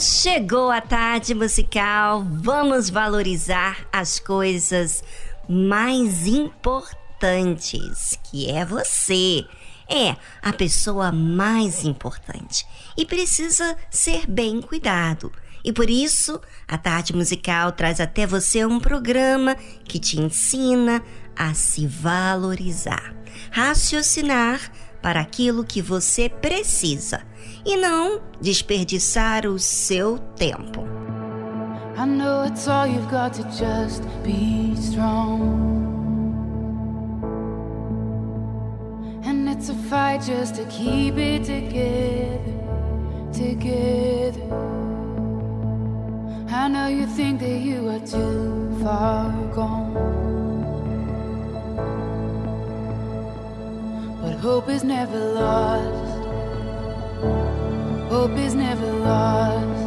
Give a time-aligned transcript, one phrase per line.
[0.00, 5.04] Chegou a tarde musical, vamos valorizar as coisas
[5.48, 9.44] mais importantes, que é você.
[9.88, 12.66] É a pessoa mais importante
[12.96, 15.30] e precisa ser bem cuidado.
[15.64, 21.00] E por isso, a tarde musical traz até você um programa que te ensina
[21.36, 23.14] a se valorizar,
[23.52, 27.30] raciocinar para aquilo que você precisa
[27.64, 30.82] e não desperdiçar o seu tempo.
[31.96, 35.70] I know it's all you've got to just be strong.
[39.24, 42.40] And it's a fight just to keep it together,
[43.32, 44.42] together.
[46.50, 49.94] I know you think that you are too far gone.
[54.20, 56.01] But hope is never lost.
[57.22, 59.81] Hope is never lost.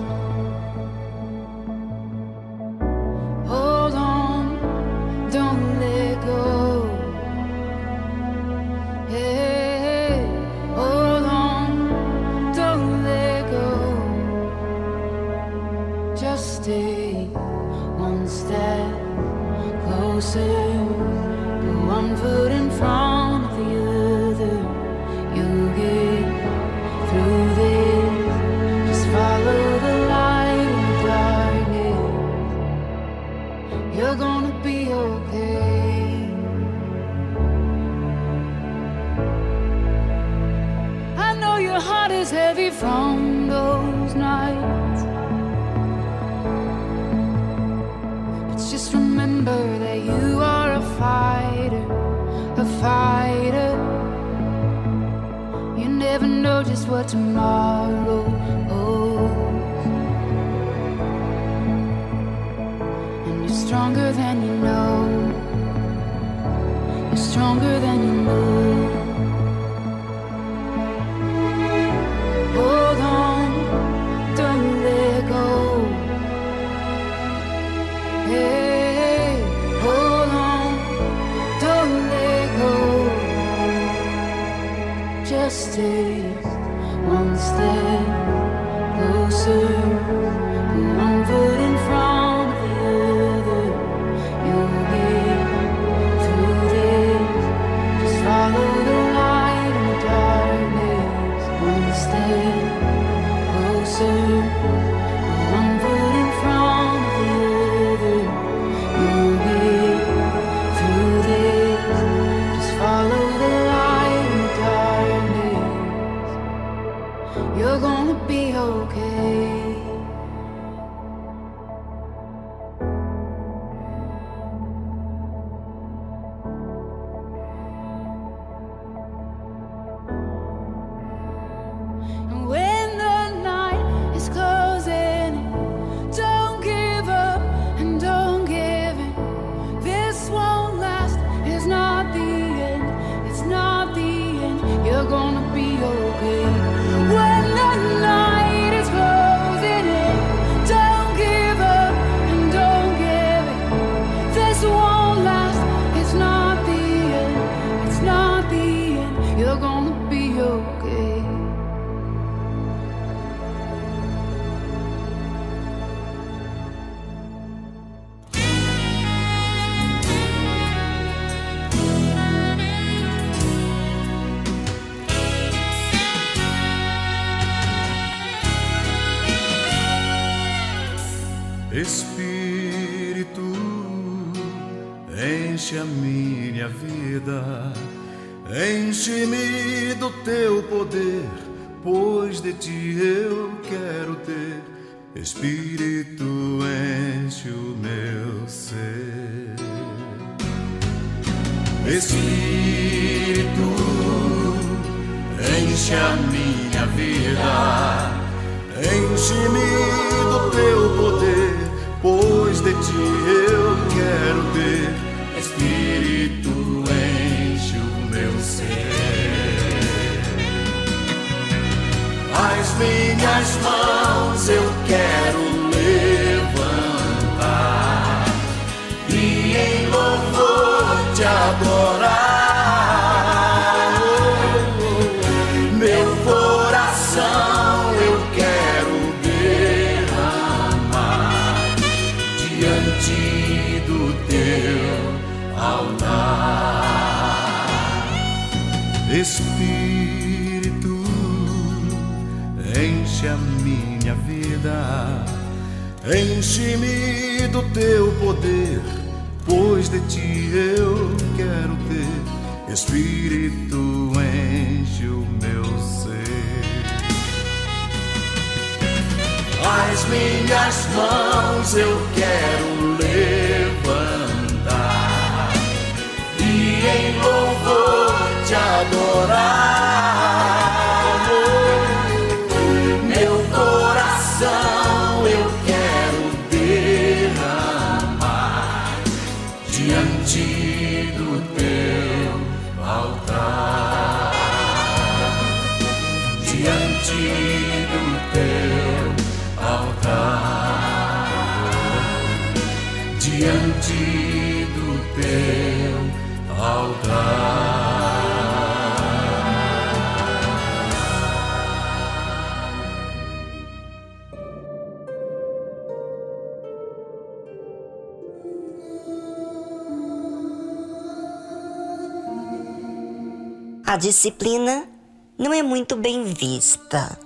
[323.96, 324.90] A disciplina
[325.38, 327.18] não é muito bem vista.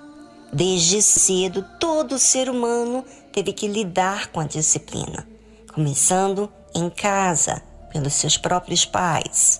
[0.53, 5.27] Desde cedo, todo ser humano teve que lidar com a disciplina,
[5.73, 7.59] começando em casa,
[7.91, 9.59] pelos seus próprios pais.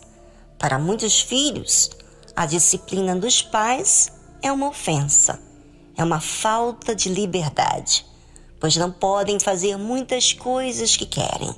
[0.60, 1.90] Para muitos filhos,
[2.36, 5.42] a disciplina dos pais é uma ofensa,
[5.98, 8.06] é uma falta de liberdade,
[8.60, 11.56] pois não podem fazer muitas coisas que querem.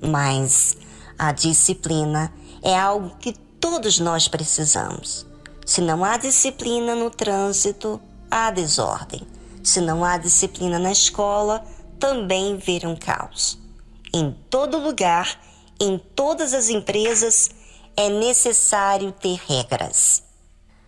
[0.00, 0.76] Mas
[1.18, 2.32] a disciplina
[2.62, 5.26] é algo que todos nós precisamos.
[5.64, 8.00] Se não há disciplina no trânsito,
[8.30, 9.26] há desordem.
[9.62, 11.64] Se não há disciplina na escola,
[11.98, 13.58] também vira um caos.
[14.14, 15.38] Em todo lugar,
[15.78, 17.50] em todas as empresas,
[17.96, 20.22] é necessário ter regras.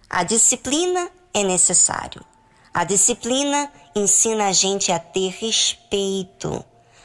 [0.08, 2.24] A disciplina é necessário.
[2.72, 6.64] A disciplina ensina a gente a ter respeito,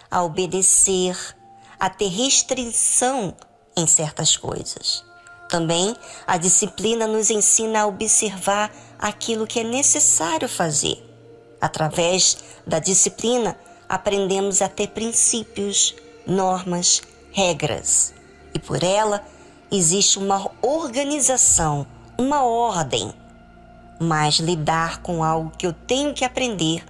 [0.10, 1.18] a obedecer,
[1.80, 3.36] a ter restrição
[3.76, 5.04] em certas coisas.
[5.50, 11.04] Também a disciplina nos ensina a observar aquilo que é necessário fazer.
[11.62, 18.14] Através da disciplina, aprendemos a ter princípios, normas, regras.
[18.54, 19.24] E por ela
[19.72, 21.86] existe uma organização,
[22.18, 23.14] uma ordem.
[24.00, 26.84] Mas lidar com algo que eu tenho que aprender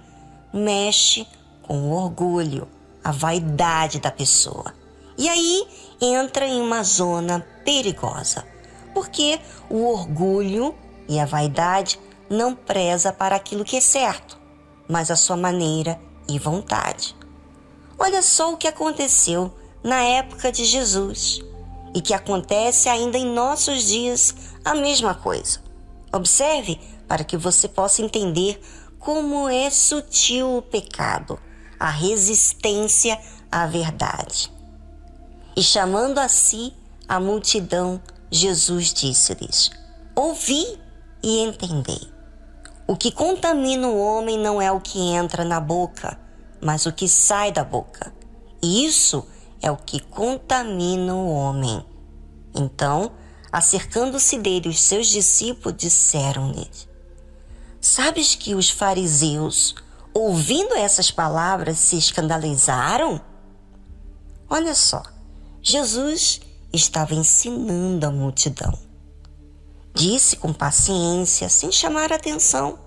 [0.52, 1.26] mexe
[1.62, 2.68] com o orgulho,
[3.04, 4.74] a vaidade da pessoa.
[5.18, 5.66] E aí
[6.00, 8.44] entra em uma zona perigosa,
[8.94, 10.74] porque o orgulho
[11.08, 11.98] e a vaidade
[12.28, 14.38] não preza para aquilo que é certo,
[14.88, 17.14] mas a sua maneira e vontade.
[17.98, 21.40] Olha só o que aconteceu na época de Jesus
[21.94, 24.34] e que acontece ainda em nossos dias
[24.64, 25.60] a mesma coisa.
[26.12, 28.60] Observe para que você possa entender
[28.98, 31.38] como é sutil o pecado,
[31.78, 33.18] a resistência
[33.50, 34.55] à verdade.
[35.56, 36.74] E chamando a si
[37.08, 37.98] a multidão,
[38.30, 39.70] Jesus disse-lhes:
[40.14, 40.78] Ouvi
[41.22, 42.12] e entendei.
[42.86, 46.20] O que contamina o homem não é o que entra na boca,
[46.60, 48.12] mas o que sai da boca.
[48.62, 49.26] E isso
[49.62, 51.84] é o que contamina o homem.
[52.54, 53.12] Então,
[53.50, 56.70] acercando-se dele, os seus discípulos disseram-lhe:
[57.80, 59.74] Sabes que os fariseus,
[60.12, 63.20] ouvindo essas palavras, se escandalizaram?
[64.48, 65.02] Olha só,
[65.68, 66.40] Jesus
[66.72, 68.72] estava ensinando a multidão.
[69.92, 72.78] Disse com paciência, sem chamar atenção.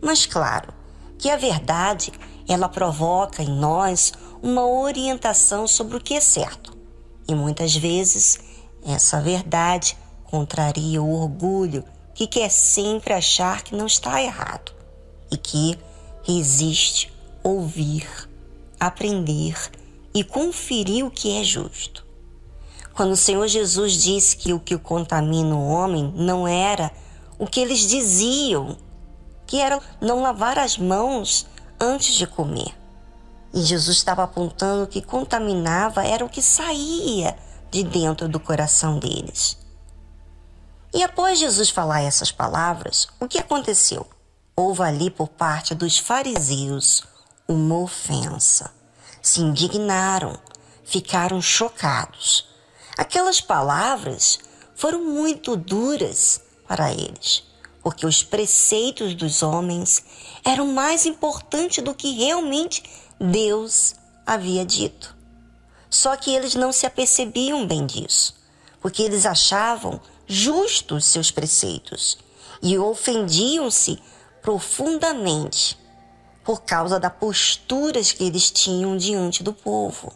[0.00, 0.72] Mas claro
[1.18, 2.10] que a verdade,
[2.48, 6.74] ela provoca em nós uma orientação sobre o que é certo.
[7.28, 8.38] E muitas vezes
[8.82, 14.72] essa verdade contraria o orgulho que quer sempre achar que não está errado
[15.30, 15.78] e que
[16.22, 17.12] resiste
[17.42, 18.08] ouvir,
[18.80, 19.58] aprender
[20.14, 22.03] e conferir o que é justo.
[22.94, 26.92] Quando o Senhor Jesus disse que o que contamina o homem não era
[27.36, 28.76] o que eles diziam,
[29.46, 31.44] que era não lavar as mãos
[31.80, 32.72] antes de comer.
[33.52, 37.36] E Jesus estava apontando que contaminava era o que saía
[37.68, 39.58] de dentro do coração deles.
[40.92, 44.06] E após Jesus falar essas palavras, o que aconteceu?
[44.54, 47.02] Houve ali por parte dos fariseus
[47.48, 48.70] uma ofensa.
[49.20, 50.38] Se indignaram,
[50.84, 52.53] ficaram chocados
[52.96, 54.38] Aquelas palavras
[54.74, 57.42] foram muito duras para eles,
[57.82, 60.04] porque os preceitos dos homens
[60.44, 62.82] eram mais importantes do que realmente
[63.20, 65.16] Deus havia dito.
[65.90, 68.34] Só que eles não se apercebiam bem disso,
[68.80, 72.18] porque eles achavam justos seus preceitos
[72.62, 74.00] e ofendiam-se
[74.40, 75.78] profundamente
[76.44, 80.12] por causa das posturas que eles tinham diante do povo.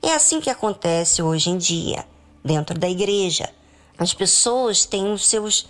[0.00, 2.06] É assim que acontece hoje em dia,
[2.44, 3.50] dentro da igreja.
[3.98, 5.68] As pessoas têm os seus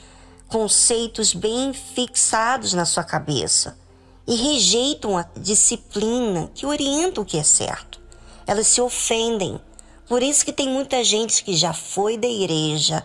[0.49, 3.79] conceitos bem fixados na sua cabeça
[4.27, 7.99] e rejeitam a disciplina que orienta o que é certo.
[8.47, 9.59] Elas se ofendem.
[10.07, 13.05] Por isso que tem muita gente que já foi da igreja,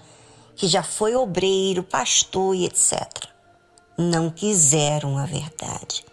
[0.56, 3.28] que já foi obreiro, pastor e etc.
[3.98, 6.06] Não quiseram a verdade.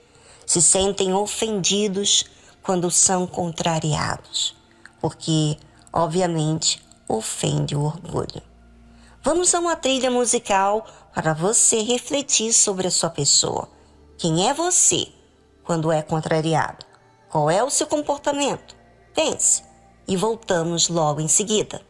[0.47, 2.25] Se sentem ofendidos
[2.63, 4.60] quando são contrariados
[5.01, 5.57] porque,
[5.93, 8.43] obviamente, ofende o orgulho.
[9.23, 13.69] Vamos a uma trilha musical para você refletir sobre a sua pessoa.
[14.17, 15.09] Quem é você
[15.65, 16.87] quando é contrariado?
[17.29, 18.75] Qual é o seu comportamento?
[19.15, 19.63] Pense
[20.07, 21.81] e voltamos logo em seguida.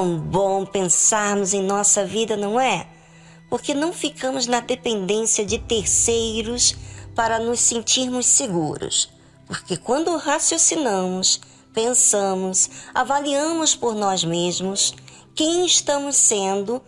[0.00, 2.86] Tão bom pensarmos em nossa vida, não é?
[3.50, 6.74] Porque não ficamos na dependência de terceiros
[7.14, 9.10] para nos sentirmos seguros.
[9.46, 11.38] Porque quando raciocinamos,
[11.74, 14.94] pensamos, avaliamos por nós mesmos
[15.34, 16.80] quem estamos sendo,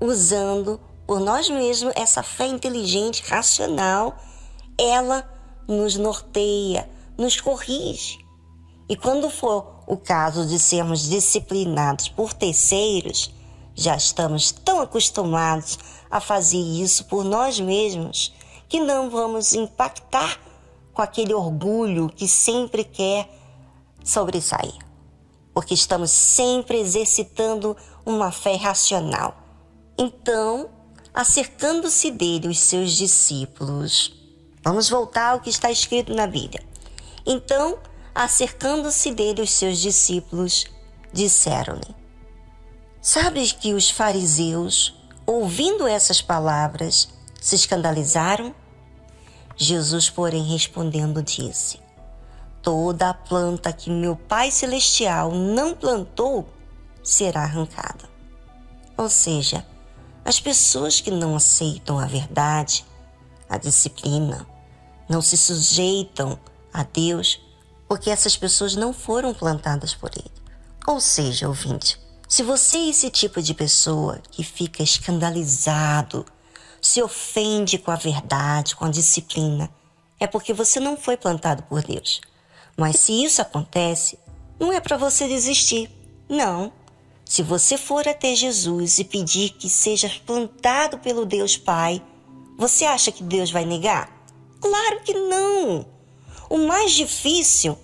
[0.00, 4.18] usando por nós mesmos essa fé inteligente, racional,
[4.76, 5.24] ela
[5.68, 8.18] nos norteia, nos corrige.
[8.88, 13.34] E quando for o caso de sermos disciplinados por terceiros,
[13.74, 18.32] já estamos tão acostumados a fazer isso por nós mesmos
[18.68, 20.38] que não vamos impactar
[20.94, 23.28] com aquele orgulho que sempre quer
[24.04, 24.74] sobressair.
[25.52, 27.76] Porque estamos sempre exercitando
[28.06, 29.36] uma fé racional.
[29.98, 30.70] Então,
[31.12, 34.14] acercando-se dele os seus discípulos.
[34.62, 36.62] Vamos voltar ao que está escrito na Bíblia.
[37.26, 37.76] Então,
[38.14, 40.66] acercando-se dele os seus discípulos,
[41.12, 41.94] disseram-lhe:
[43.00, 44.94] Sabes que os fariseus,
[45.26, 47.08] ouvindo essas palavras,
[47.40, 48.54] se escandalizaram?
[49.56, 51.80] Jesus, porém, respondendo, disse:
[52.62, 56.46] Toda a planta que meu Pai Celestial não plantou
[57.02, 58.08] será arrancada.
[58.96, 59.66] Ou seja,
[60.24, 62.84] as pessoas que não aceitam a verdade,
[63.48, 64.46] a disciplina,
[65.08, 66.38] não se sujeitam
[66.72, 67.40] a Deus,
[67.90, 70.30] porque essas pessoas não foram plantadas por ele.
[70.86, 71.98] Ou seja, ouvinte,
[72.28, 76.24] se você é esse tipo de pessoa que fica escandalizado,
[76.80, 79.68] se ofende com a verdade, com a disciplina,
[80.20, 82.20] é porque você não foi plantado por Deus.
[82.76, 84.16] Mas se isso acontece,
[84.56, 85.90] não é para você desistir.
[86.28, 86.72] Não.
[87.24, 92.00] Se você for até Jesus e pedir que seja plantado pelo Deus Pai,
[92.56, 94.08] você acha que Deus vai negar?
[94.60, 95.99] Claro que não!
[96.50, 97.78] O mais difícil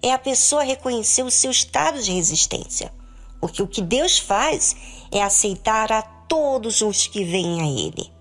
[0.00, 2.94] é a pessoa reconhecer o seu estado de resistência.
[3.40, 4.76] Porque o que Deus faz
[5.10, 8.12] é aceitar a todos os que vêm a Ele.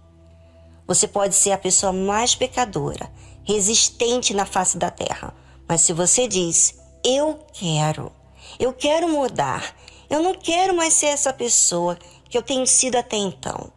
[0.88, 5.36] Você pode ser a pessoa mais pecadora, resistente na face da terra,
[5.68, 6.74] mas se você diz,
[7.06, 8.12] eu quero,
[8.60, 9.76] eu quero mudar,
[10.10, 11.96] eu não quero mais ser essa pessoa
[12.28, 13.72] que eu tenho sido até então.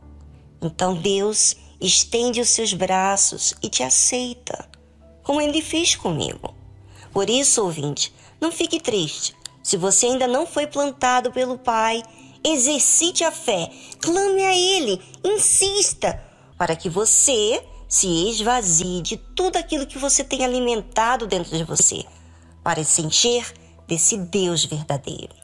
[0.63, 4.73] Então Deus estende os seus braços e te aceita
[5.25, 6.55] como ele fez comigo.
[7.13, 9.35] Por isso, ouvinte, não fique triste.
[9.63, 12.03] Se você ainda não foi plantado pelo Pai,
[12.45, 16.23] exercite a fé, clame a Ele, insista,
[16.59, 22.05] para que você se esvazie de tudo aquilo que você tem alimentado dentro de você,
[22.63, 23.51] para se encher
[23.89, 25.44] desse Deus verdadeiro.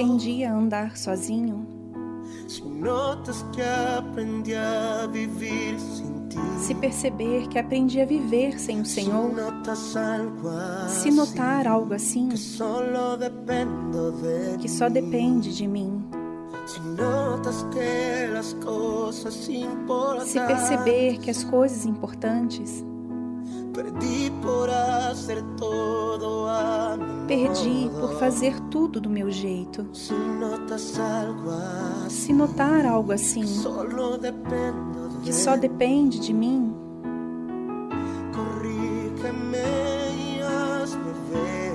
[0.00, 1.66] Aprendi a andar sozinho,
[2.48, 6.38] Si notas que aprendí a vivir sin ti.
[6.58, 10.50] se perceber que aprendi a viver sem o Senhor, notas algo
[10.88, 12.40] se así, notar algo assim que de
[14.58, 16.02] que só depende de mim,
[16.66, 22.84] Si notas que las cosas importan, se perceber que as coisas importantes
[23.72, 24.70] perdí por
[27.30, 28.59] perdi por fazer
[29.30, 29.86] jeito,
[32.08, 33.44] se notar algo assim
[35.22, 36.74] que só depende de mim,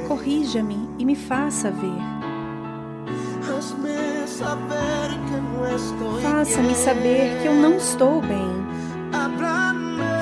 [0.08, 2.16] corrija-me e me faça ver.
[6.22, 8.66] Faça-me saber que eu não estou bem.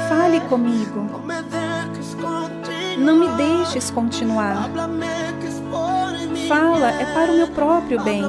[0.09, 1.07] Fale comigo.
[2.97, 4.69] Não me deixes continuar.
[6.47, 8.23] Fala, é para o meu próprio bem.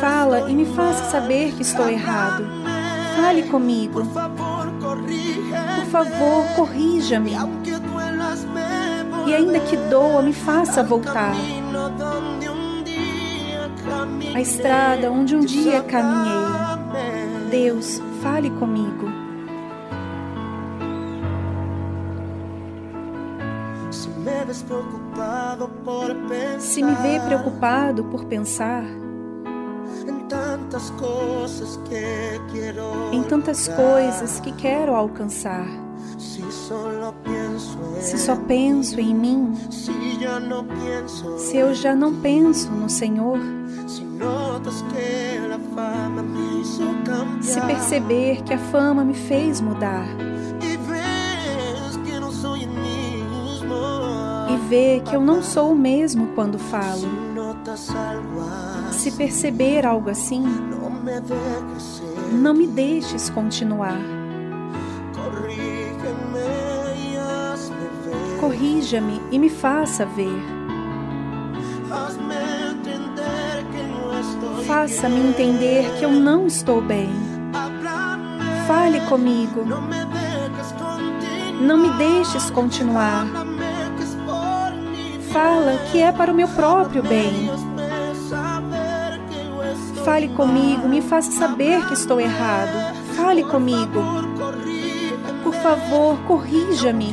[0.00, 2.44] Fala e me faça saber que estou errado.
[3.16, 4.04] Fale comigo.
[4.04, 7.32] Por favor, corrija-me.
[9.26, 11.34] E ainda que doa, me faça voltar.
[14.34, 17.50] A estrada onde um dia caminhei.
[17.50, 19.21] Deus, fale comigo.
[26.58, 28.84] Se me vê preocupado por pensar
[33.12, 35.66] em tantas coisas que quero alcançar,
[38.00, 39.54] se só penso em mim,
[41.38, 43.38] se eu já não penso no Senhor,
[47.40, 50.31] se perceber que a fama me fez mudar
[54.72, 57.06] ver que eu não sou o mesmo quando falo,
[58.90, 60.42] se perceber algo assim,
[62.32, 64.00] não me deixes continuar.
[68.40, 70.42] Corrija-me e me faça ver.
[74.66, 77.10] Faça-me entender que eu não estou bem.
[78.66, 79.66] Fale comigo.
[81.60, 83.41] Não me deixes continuar.
[85.32, 87.50] Fala que é para o meu próprio bem.
[90.04, 92.94] Fale comigo, me faça saber que estou errado.
[93.16, 94.02] Fale comigo.
[95.42, 97.12] Por favor, corrija-me.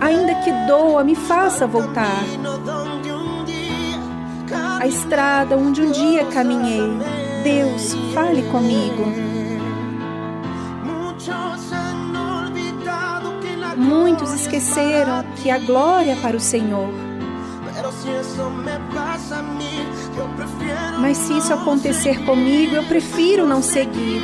[0.00, 2.22] Ainda que doa, me faça voltar.
[4.80, 6.82] A estrada onde um dia caminhei.
[7.42, 9.33] Deus, fale comigo.
[13.84, 16.88] Muitos esqueceram es que a glória é para o Senhor.
[20.98, 24.22] Mas se isso acontecer comigo, eu prefiro não seguir.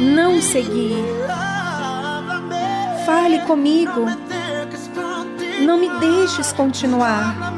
[0.00, 0.96] Não seguir.
[3.04, 4.06] Fale comigo.
[5.60, 7.52] Não me deixes continuar.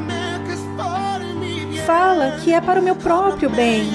[1.85, 3.89] Fala que é para o meu próprio bem.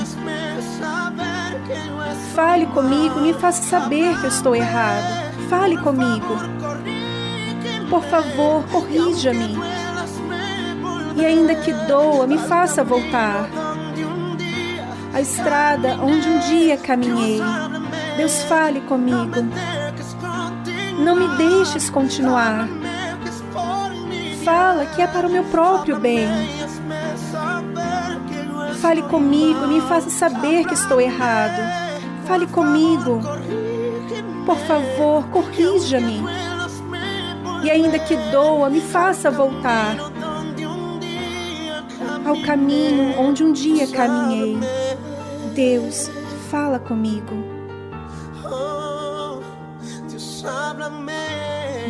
[2.34, 5.04] Fale comigo, me faça saber que eu estou errado.
[5.50, 6.59] Fale comigo.
[7.90, 9.58] Por favor, corrija-me.
[11.16, 13.50] E ainda que doa, me faça voltar.
[15.12, 17.40] A estrada onde um dia caminhei.
[18.16, 19.44] Deus, fale comigo.
[21.00, 22.68] Não me deixes continuar.
[24.44, 26.28] Fala que é para o meu próprio bem.
[28.80, 31.60] Fale comigo, me faça saber que estou errado.
[32.26, 33.20] Fale comigo.
[34.46, 36.49] Por favor, corrija-me.
[37.62, 39.96] E ainda que doa, me faça voltar
[42.24, 44.58] ao caminho onde um dia caminhei.
[45.54, 46.10] Deus,
[46.50, 47.34] fala comigo.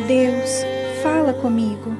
[0.07, 0.63] Deus,
[1.01, 1.95] fala comigo.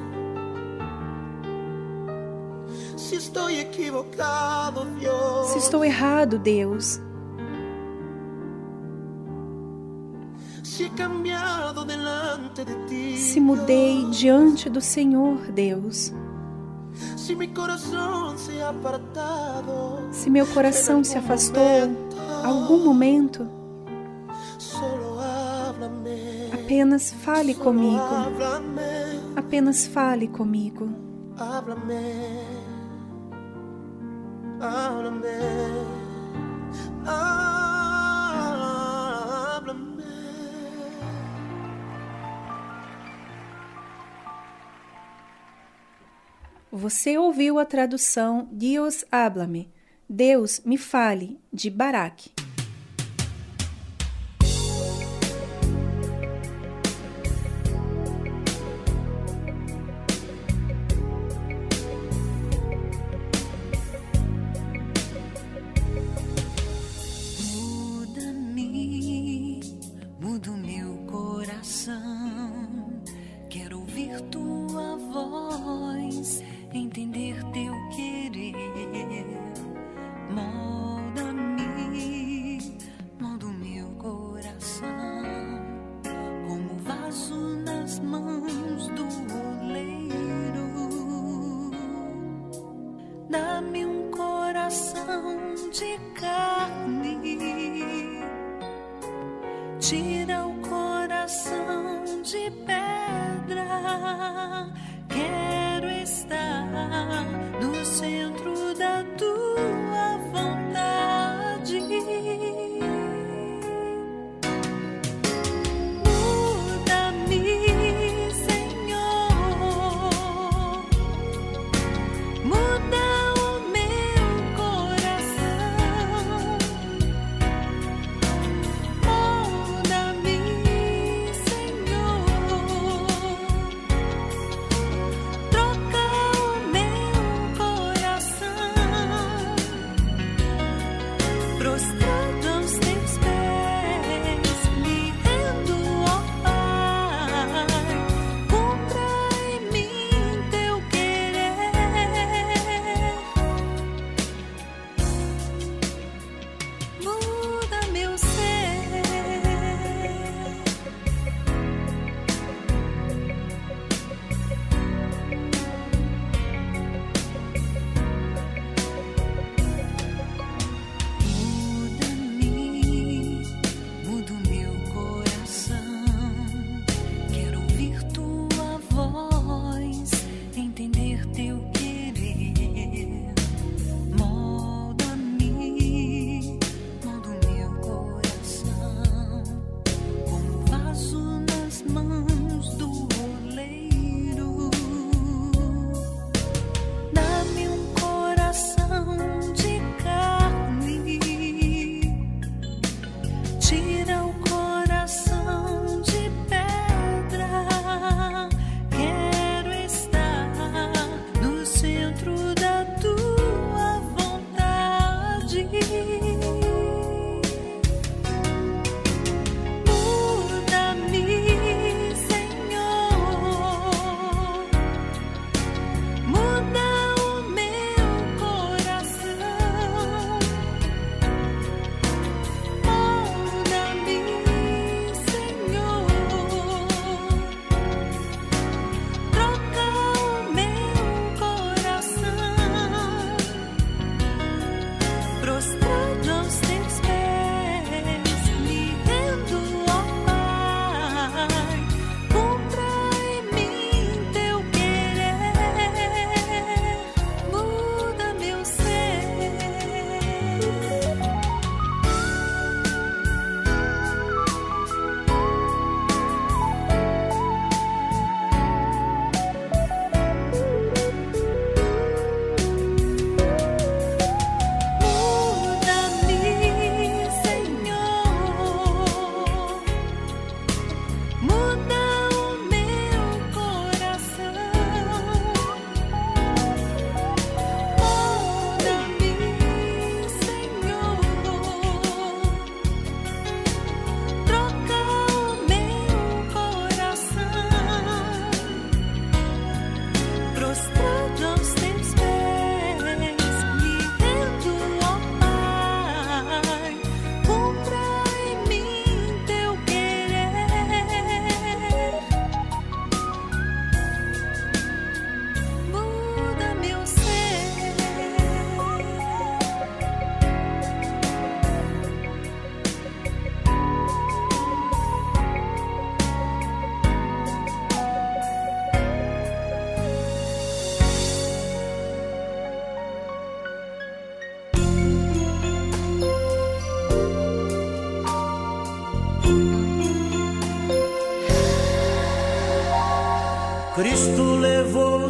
[2.96, 5.46] Si estoy equivocado, Dios.
[5.48, 7.00] Se estou errado, Deus,
[13.16, 16.14] se mudei diante do Senhor, Deus,
[20.10, 21.62] se meu coração se afastou
[22.42, 23.46] algum momento,
[26.54, 28.02] apenas fale comigo.
[29.36, 30.88] Apenas fale comigo.
[31.36, 31.94] Háblame.
[34.58, 35.28] Háblame.
[46.74, 49.70] Você ouviu a tradução Dios háblame,
[50.08, 52.30] Deus me fale, de Baraque.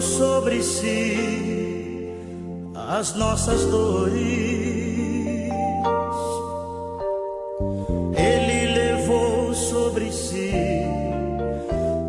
[0.03, 2.12] sobre si
[2.74, 4.12] as nossas dores.
[8.16, 10.53] Ele levou sobre si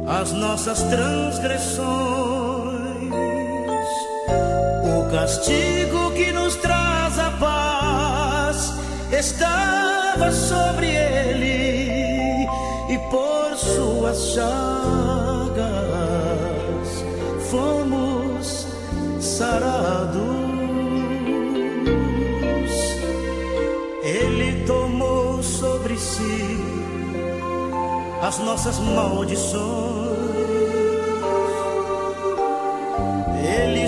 [0.08, 1.84] as nossas transgressões.
[4.84, 8.74] O castigo que nos traz a paz
[9.12, 12.48] estava sobre ele
[12.90, 14.93] e por sua chave
[28.24, 29.62] as nossas maldições.
[33.44, 33.83] Ele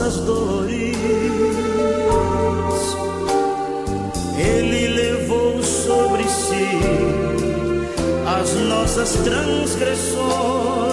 [0.00, 0.96] nossas dores.
[4.38, 6.80] Ele levou sobre si
[8.26, 10.89] as nossas transgressões.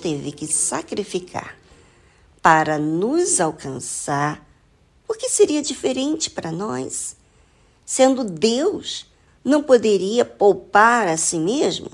[0.00, 1.56] Teve que sacrificar
[2.42, 4.46] para nos alcançar,
[5.06, 7.16] por que seria diferente para nós?
[7.84, 9.06] Sendo Deus,
[9.44, 11.90] não poderia poupar a si mesmo?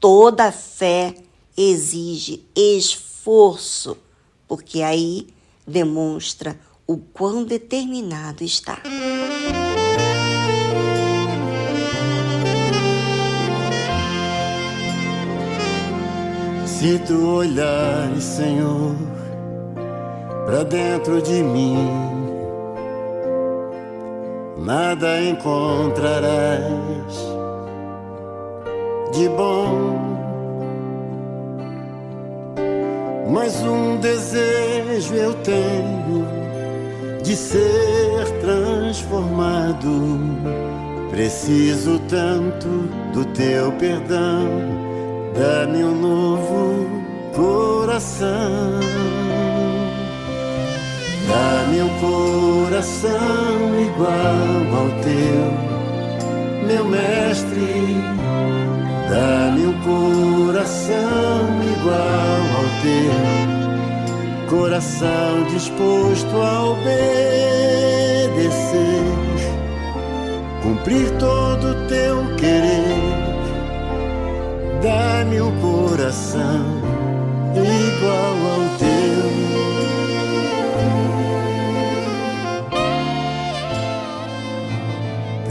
[0.00, 1.14] Toda fé
[1.56, 3.96] exige esforço,
[4.48, 5.28] porque aí
[5.66, 8.82] demonstra o quão determinado está.
[16.78, 18.94] Se tu olhares, Senhor,
[20.44, 21.88] para dentro de mim,
[24.58, 26.60] nada encontrarás
[29.10, 29.96] de bom.
[33.30, 36.26] Mas um desejo eu tenho
[37.22, 40.20] de ser transformado.
[41.10, 42.68] Preciso tanto
[43.14, 44.85] do teu perdão,
[45.36, 46.88] dá-me um novo
[47.34, 48.80] coração.
[51.28, 55.52] Dá-me um coração igual ao teu,
[56.66, 57.96] meu mestre.
[59.10, 63.16] Dá-me um coração igual ao teu,
[64.48, 67.04] coração disposto a obedecer,
[70.62, 73.05] cumprir todo o teu querer.
[74.86, 76.64] Dá-me um coração
[77.56, 79.26] igual ao teu.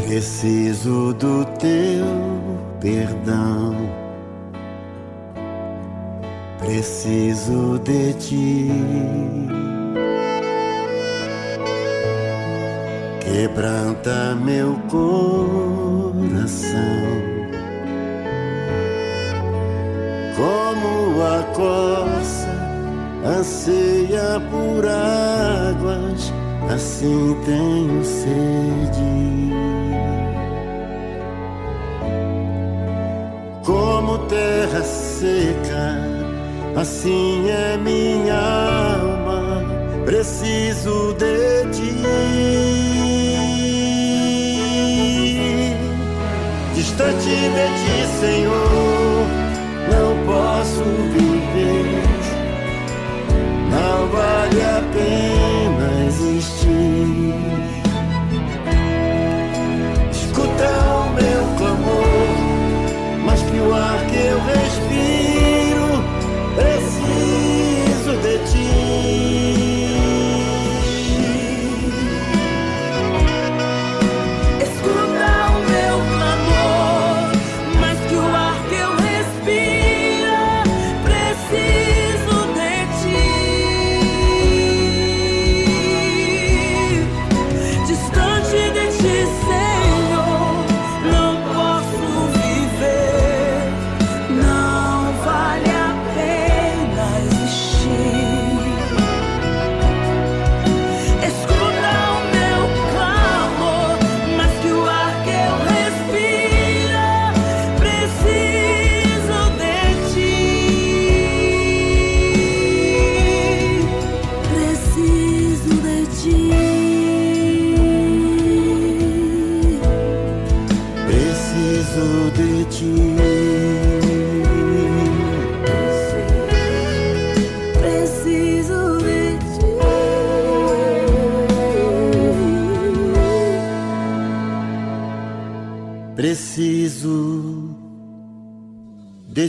[0.05, 2.05] Preciso do teu
[2.79, 3.75] perdão.
[6.59, 8.71] Preciso de ti.
[13.19, 16.55] Quebranta meu coração.
[23.37, 26.33] Anseia por águas,
[26.73, 29.45] assim tenho sede.
[33.65, 35.99] como terra seca,
[36.75, 39.63] assim é minha alma,
[40.05, 41.95] preciso de ti.
[46.75, 49.25] Distante de ti, Senhor,
[49.91, 51.34] não posso viver,
[54.15, 54.64] não vale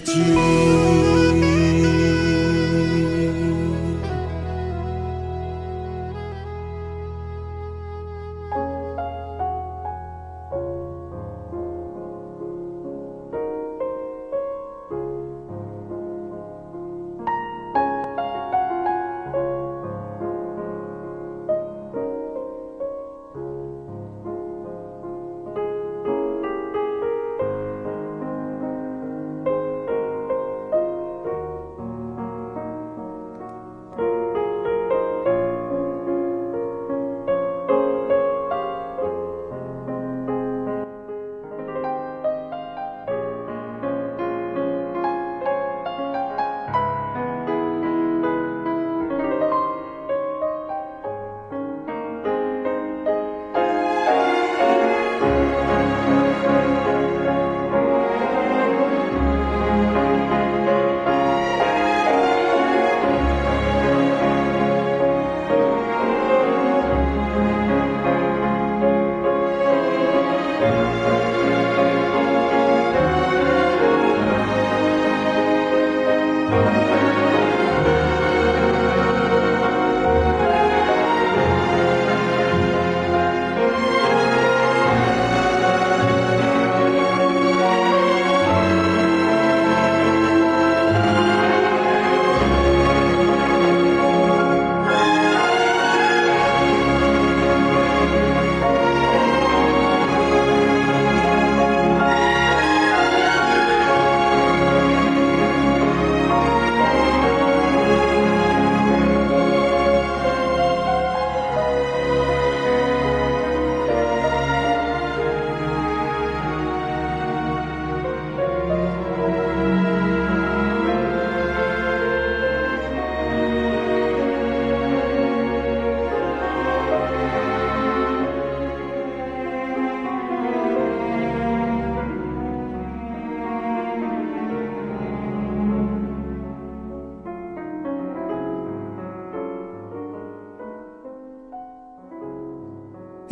[0.06, 0.45] de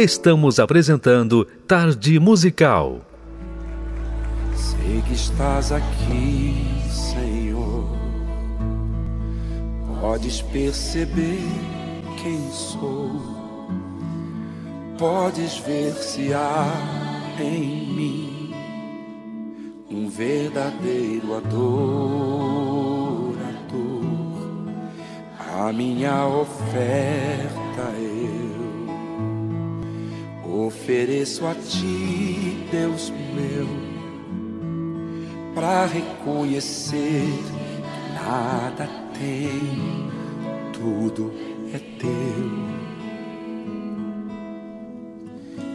[0.04, 3.00] Estamos apresentando Tarde Musical.
[4.54, 7.88] Sei que estás aqui, Senhor.
[10.02, 11.40] Podes perceber
[12.22, 13.18] quem sou.
[14.98, 16.70] Podes ver se há
[17.40, 18.54] em mim
[19.90, 21.64] um verdadeiro adorador.
[25.56, 27.63] A minha oferta
[30.84, 33.66] ofereço a ti, Deus meu
[35.54, 38.86] para reconhecer que nada
[39.18, 40.10] tem,
[40.74, 41.32] tudo
[41.72, 42.50] é teu.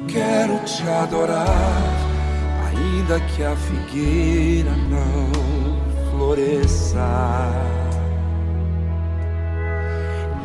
[0.08, 1.48] Quero te adorar,
[2.68, 7.00] ainda que a figueira não floresça.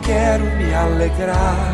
[0.02, 1.73] Quero me alegrar,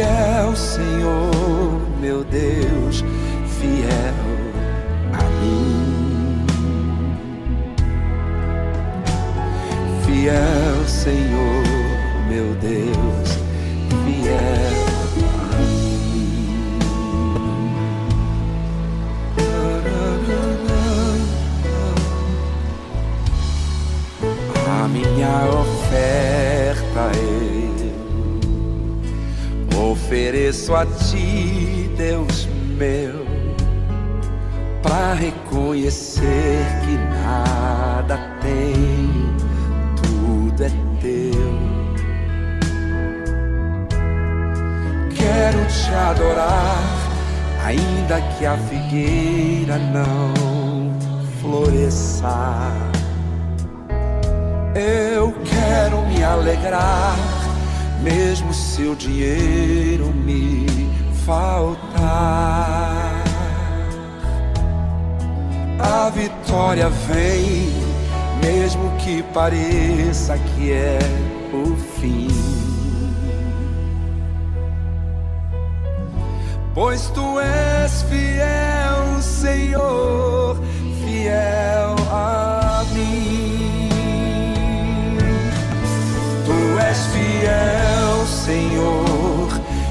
[0.00, 3.04] Fiel, Senhor, meu Deus,
[3.58, 4.14] fiel
[5.12, 6.46] a mim.
[10.06, 11.64] Fiel, Senhor,
[12.30, 13.38] meu Deus,
[14.06, 14.80] fiel
[24.66, 27.49] a minha oferta eu
[30.50, 33.24] ofereço a ti, Deus meu,
[34.82, 39.08] para reconhecer que nada tem
[40.02, 40.70] tudo é
[41.00, 41.52] teu.
[45.14, 46.82] Quero te adorar,
[47.64, 50.34] ainda que a figueira não
[51.40, 52.72] floresça.
[54.74, 57.16] Eu quero me alegrar,
[58.02, 58.49] mesmo
[58.80, 60.66] se o dinheiro me
[61.26, 63.22] faltar.
[65.78, 67.68] A vitória vem
[68.42, 70.98] mesmo que pareça que é
[71.52, 72.28] o fim.
[76.74, 80.56] Pois tu és fiel, Senhor,
[81.04, 83.88] fiel a mim.
[86.46, 87.79] Tu és fiel,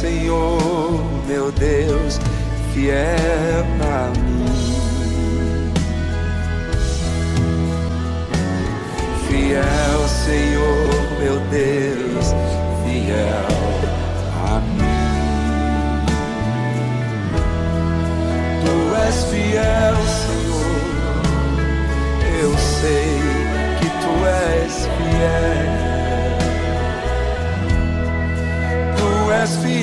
[0.00, 2.20] Senhor, meu Deus,
[2.74, 5.72] fiel a mim.
[9.26, 10.88] Fiel, Senhor,
[11.18, 12.34] meu Deus,
[12.84, 13.48] fiel
[14.44, 16.04] a mim.
[18.66, 18.76] Tu
[19.06, 21.22] és fiel, Senhor,
[22.42, 23.16] eu sei
[23.80, 25.55] que tu és fiel.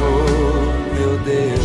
[0.00, 1.59] Senhor meu Deus.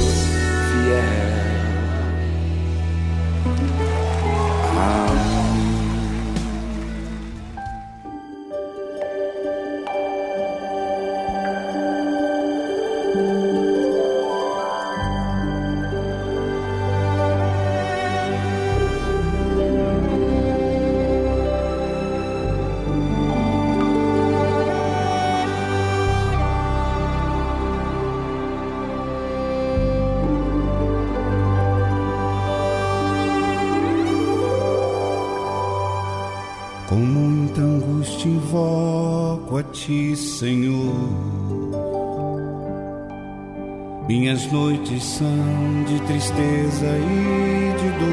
[44.36, 48.10] Minhas noites são de tristeza e de dor.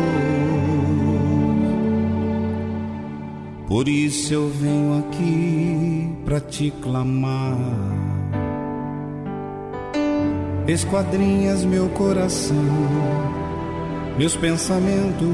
[3.66, 7.58] Por isso eu venho aqui para te clamar.
[10.68, 12.54] Esquadrinhas meu coração,
[14.16, 15.26] meus pensamentos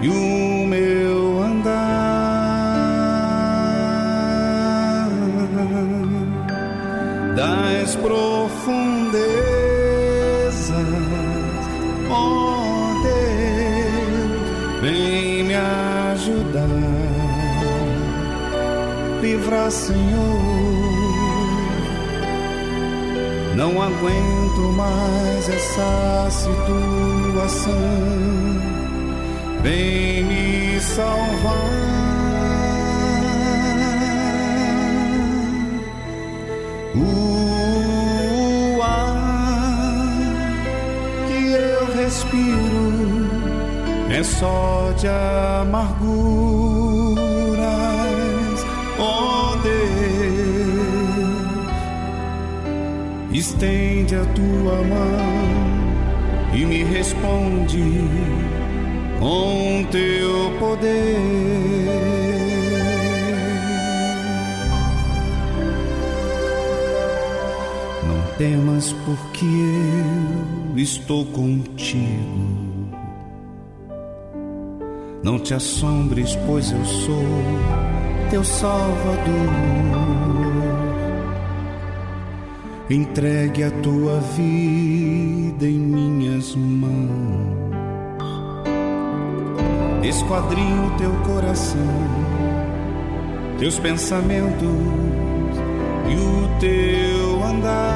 [0.00, 2.00] e o meu andar.
[7.36, 8.89] Das profundezas,
[19.40, 20.40] livrar, Senhor.
[23.56, 27.72] Não aguento mais essa situação
[29.62, 31.80] vem me salvar.
[36.94, 40.16] O ar
[41.28, 43.30] que eu respiro
[44.10, 46.49] é só de amarguras,
[53.60, 57.84] estende a tua mão e me responde
[59.18, 61.18] com teu poder.
[68.06, 69.44] Não temas, porque
[70.72, 72.88] eu estou contigo.
[75.22, 77.24] Não te assombres, pois eu sou
[78.30, 80.39] teu Salvador.
[82.90, 87.60] Entregue a tua vida em minhas mãos
[90.10, 91.80] esquadrinho teu coração,
[93.58, 94.68] teus pensamentos
[96.08, 97.90] e o teu andar.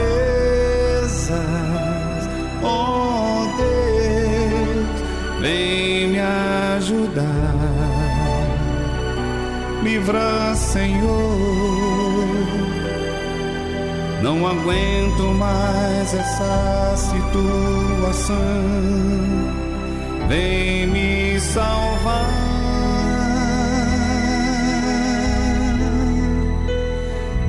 [2.63, 5.01] ó Deus,
[5.41, 7.32] vem me ajudar,
[9.93, 11.13] livra, Senhor.
[14.23, 18.35] Não aguento mais essa situação.
[20.27, 22.41] Vem me salvar.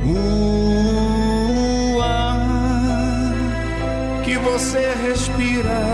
[0.07, 2.41] O ar
[4.23, 5.94] que você respira,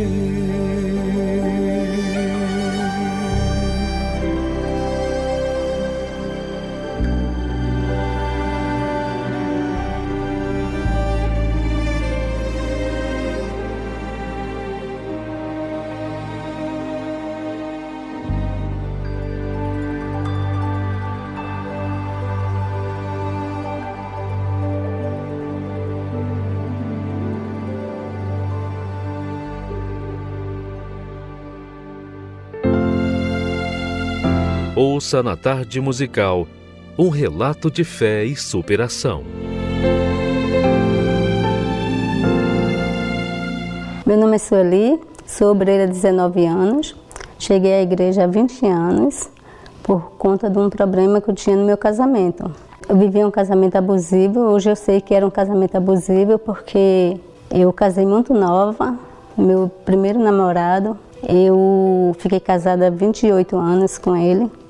[35.01, 36.45] Ouça na tarde musical
[36.95, 39.23] um relato de fé e superação.
[44.05, 46.95] Meu nome é Sueli, sou obreira há 19 anos.
[47.39, 49.27] Cheguei à igreja há 20 anos
[49.81, 52.51] por conta de um problema que eu tinha no meu casamento.
[52.87, 57.17] Eu vivia um casamento abusivo, hoje eu sei que era um casamento abusivo porque
[57.49, 58.95] eu casei muito nova,
[59.35, 60.95] meu primeiro namorado.
[61.27, 64.60] Eu fiquei casada há 28 anos com ele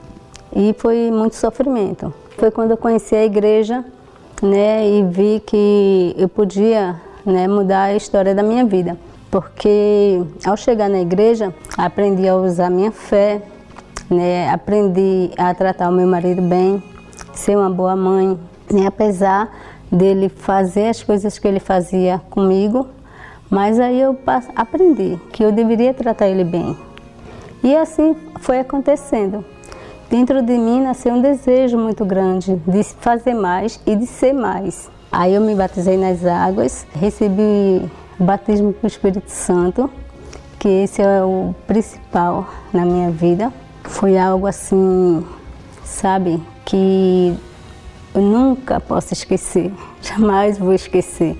[0.56, 2.14] e foi muito sofrimento.
[2.38, 3.84] Foi quando eu conheci a igreja,
[4.41, 8.97] né, e vi que eu podia, né, mudar a história da minha vida,
[9.30, 13.41] porque ao chegar na igreja aprendi a usar minha fé,
[14.12, 14.49] né?
[14.49, 16.84] Aprendi a tratar o meu marido bem,
[17.34, 18.38] ser uma boa mãe,
[18.70, 18.86] né?
[18.86, 19.49] Apesar
[19.89, 22.88] dele fazer as coisas que ele fazia comigo,
[23.49, 24.18] mas aí eu
[24.56, 26.78] aprendi que eu deveria tratar ele bem.
[27.64, 29.45] E assim foi acontecendo.
[30.12, 34.91] Dentro de mim nasceu um desejo muito grande de fazer mais e de ser mais.
[35.09, 37.89] Aí eu me batizei nas águas, recebi
[38.20, 39.89] o batismo com o Espírito Santo,
[40.59, 43.53] que esse é o principal na minha vida.
[43.84, 45.26] Foi algo assim,
[45.86, 47.34] sabe, que
[48.14, 49.72] eu nunca posso esquecer,
[50.03, 51.38] jamais vou esquecer.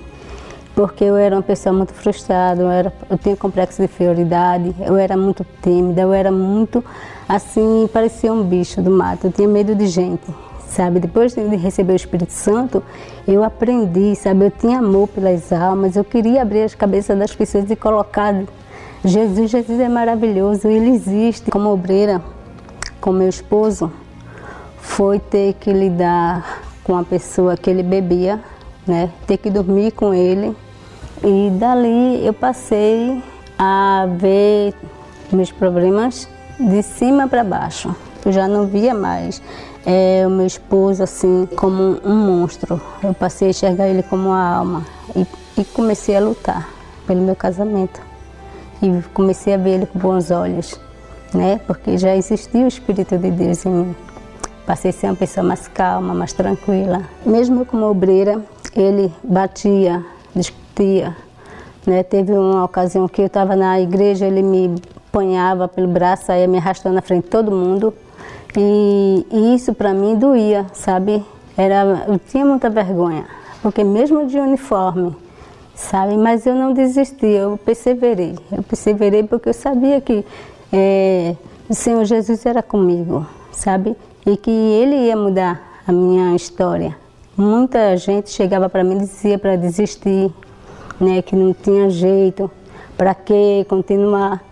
[0.74, 4.96] Porque eu era uma pessoa muito frustrada, eu, era, eu tinha complexo de inferioridade, eu
[4.96, 6.82] era muito tímida, eu era muito
[7.28, 10.24] assim, parecia um bicho do mato, eu tinha medo de gente,
[10.66, 10.98] sabe?
[10.98, 12.82] Depois de receber o Espírito Santo,
[13.28, 14.46] eu aprendi, sabe?
[14.46, 18.34] Eu tinha amor pelas almas, eu queria abrir as cabeças das pessoas e colocar
[19.04, 21.50] Jesus, Jesus é maravilhoso, ele existe.
[21.50, 22.22] Como obreira,
[23.00, 23.90] com meu esposo,
[24.78, 28.40] foi ter que lidar com a pessoa que ele bebia,
[28.86, 29.10] né?
[29.26, 30.56] Ter que dormir com ele.
[31.24, 33.22] E dali eu passei
[33.58, 34.74] a ver
[35.32, 36.28] meus problemas
[36.58, 37.94] de cima para baixo.
[38.24, 39.42] Eu já não via mais
[39.84, 42.80] é, o meu esposo assim como um monstro.
[43.02, 45.26] Eu passei a enxergar ele como uma alma e,
[45.60, 46.68] e comecei a lutar
[47.06, 48.00] pelo meu casamento.
[48.80, 50.78] E comecei a ver ele com bons olhos,
[51.32, 51.60] né?
[51.66, 53.96] Porque já existia o Espírito de Deus em mim.
[54.66, 57.02] Passei a ser uma pessoa mais calma, mais tranquila.
[57.24, 58.42] Mesmo como obreira,
[58.74, 60.04] ele batia,
[60.34, 61.16] discutia.
[61.86, 62.02] Né?
[62.02, 64.74] Teve uma ocasião que eu estava na igreja, ele me
[65.08, 67.92] apanhava pelo braço, saía me arrastando na frente de todo mundo.
[68.56, 71.24] E, e isso para mim doía, sabe?
[71.56, 73.26] Era, eu tinha muita vergonha,
[73.62, 75.14] porque mesmo de uniforme,
[75.74, 76.16] sabe?
[76.16, 78.38] Mas eu não desisti, eu perseverei.
[78.50, 80.24] Eu perseverei porque eu sabia que
[80.72, 81.34] é,
[81.68, 83.96] o Senhor Jesus era comigo, sabe?
[84.26, 86.96] e que ele ia mudar a minha história.
[87.36, 90.32] Muita gente chegava para mim e dizia para desistir,
[91.00, 92.50] né, que não tinha jeito,
[92.96, 94.42] para que continuar.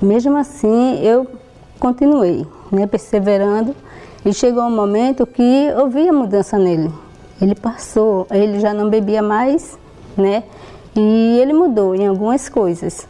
[0.00, 1.26] Mesmo assim, eu
[1.78, 3.74] continuei, né, perseverando,
[4.24, 6.90] e chegou um momento que eu vi a mudança nele.
[7.40, 9.78] Ele passou, ele já não bebia mais,
[10.16, 10.44] né,
[10.94, 13.08] e ele mudou em algumas coisas.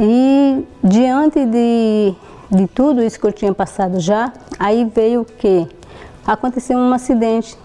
[0.00, 2.14] E diante de
[2.52, 5.66] de tudo isso que eu tinha passado já, aí veio o que?
[6.26, 7.56] Aconteceu um acidente,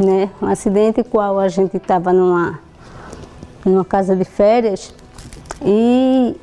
[0.00, 0.30] né?
[0.40, 2.58] Um acidente qual a gente estava numa,
[3.64, 4.94] numa casa de férias
[5.62, 6.34] e,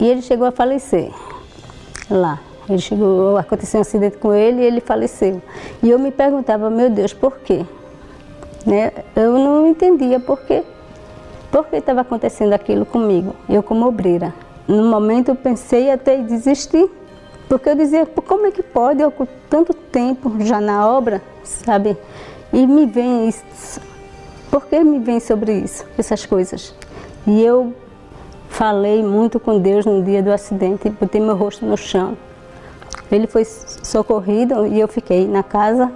[0.00, 1.10] e ele chegou a falecer
[2.10, 2.40] lá.
[2.68, 5.42] Ele chegou, aconteceu um acidente com ele e ele faleceu.
[5.82, 7.66] E eu me perguntava, meu Deus, por quê?
[8.64, 8.92] Né?
[9.16, 10.62] Eu não entendia por quê.
[11.50, 14.32] Por que estava acontecendo aquilo comigo, eu como obreira.
[14.66, 16.88] No momento eu pensei até em desistir
[17.52, 21.98] porque eu dizia, como é que pode, eu com tanto tempo já na obra, sabe?
[22.52, 23.80] E me vem isso.
[24.50, 26.74] Por que me vem sobre isso, essas coisas?
[27.26, 27.74] E eu
[28.48, 32.16] falei muito com Deus no dia do acidente, botei meu rosto no chão.
[33.10, 35.90] Ele foi socorrido e eu fiquei na casa.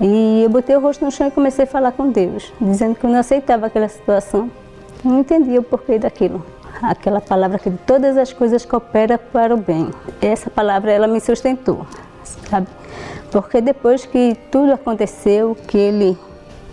[0.00, 3.04] E eu botei o rosto no chão e comecei a falar com Deus, dizendo que
[3.04, 4.50] eu não aceitava aquela situação.
[5.04, 6.44] Não entendia o porquê daquilo
[6.82, 9.90] aquela palavra que todas as coisas coopera para o bem.
[10.20, 11.86] Essa palavra ela me sustentou,
[12.24, 12.66] sabe?
[13.32, 16.16] Porque depois que tudo aconteceu, que ele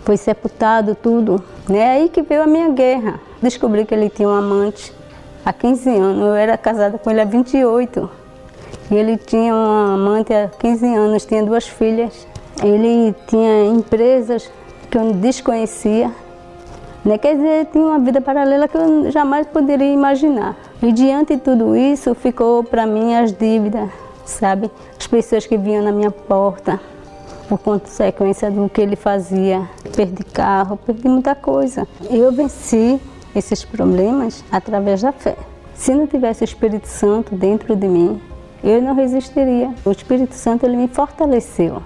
[0.04, 1.94] foi sepultado, tudo, né?
[1.94, 3.20] Aí que veio a minha guerra.
[3.42, 4.94] Descobri que ele tinha um amante
[5.44, 6.22] há 15 anos.
[6.22, 8.10] Eu era casada com ele há 28.
[8.92, 12.28] E ele tinha uma amante há 15 anos, tinha duas filhas.
[12.62, 14.52] Ele tinha empresas
[14.92, 16.12] que eu desconhecia
[17.04, 17.18] né?
[17.18, 20.56] Quer dizer, tinha uma vida paralela que eu jamais poderia imaginar.
[20.82, 23.90] E diante de tudo isso, ficou para mim as dívidas,
[24.30, 24.70] sabe?
[24.98, 26.80] As pessoas que vinham na minha porta,
[27.50, 29.68] por consequência do que ele fazia.
[29.96, 31.88] Perdi carro, perdi muita coisa.
[32.10, 33.02] Eu venci
[33.36, 35.36] esses problemas através da fé.
[35.74, 38.22] Se não tivesse o Espírito Santo dentro de mim,
[38.64, 39.74] eu não resistiria.
[39.84, 41.82] O Espírito Santo ele me fortaleceu.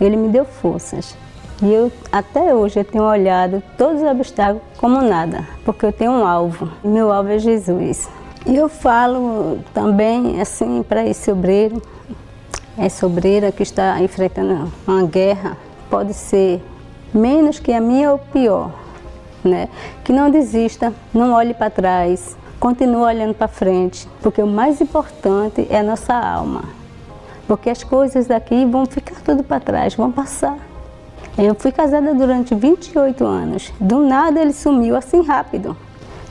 [0.00, 1.16] Ele me deu forças.
[1.62, 6.10] E eu até hoje eu tenho olhado todos os obstáculos como nada, porque eu tenho
[6.10, 6.68] um alvo.
[6.82, 8.08] Meu alvo é Jesus.
[8.44, 11.80] E eu falo também assim para esse obreiro,
[12.76, 15.56] essa obreira que está enfrentando uma guerra,
[15.88, 16.60] pode ser
[17.14, 18.72] menos que a minha ou pior,
[19.44, 19.68] né?
[20.02, 25.66] Que não desista, não olhe para trás, continue olhando para frente, porque o mais importante
[25.70, 26.64] é a nossa alma.
[27.46, 30.56] Porque as coisas daqui vão ficar tudo para trás, vão passar.
[31.38, 33.72] Eu fui casada durante 28 anos.
[33.80, 35.76] Do nada ele sumiu assim rápido.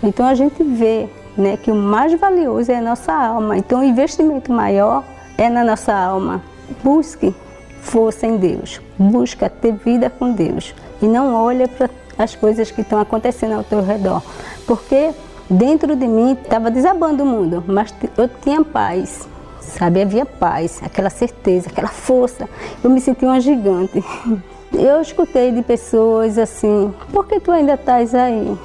[0.03, 3.57] Então a gente vê né, que o mais valioso é a nossa alma.
[3.57, 5.03] Então o investimento maior
[5.37, 6.41] é na nossa alma.
[6.83, 7.33] Busque
[7.81, 12.81] força em Deus, busca ter vida com Deus e não olha para as coisas que
[12.81, 14.21] estão acontecendo ao teu redor,
[14.67, 15.11] porque
[15.49, 19.27] dentro de mim estava desabando o mundo, mas eu tinha paz,
[19.59, 20.01] sabe?
[20.01, 22.47] Havia paz, aquela certeza, aquela força.
[22.83, 24.03] Eu me sentia uma gigante.
[24.73, 28.57] Eu escutei de pessoas assim: por que tu ainda estás aí?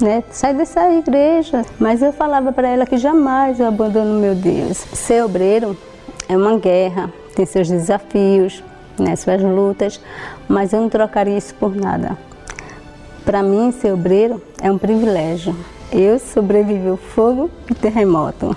[0.00, 0.24] Né?
[0.30, 1.64] Sai dessa igreja.
[1.78, 4.78] Mas eu falava para ela que jamais eu abandono meu Deus.
[4.78, 5.76] Ser obreiro
[6.28, 8.62] é uma guerra, tem seus desafios,
[8.98, 10.00] né, suas lutas,
[10.48, 12.16] mas eu não trocaria isso por nada.
[13.24, 15.54] Para mim, ser obreiro é um privilégio.
[15.92, 18.56] Eu sobrevivi ao fogo e terremoto.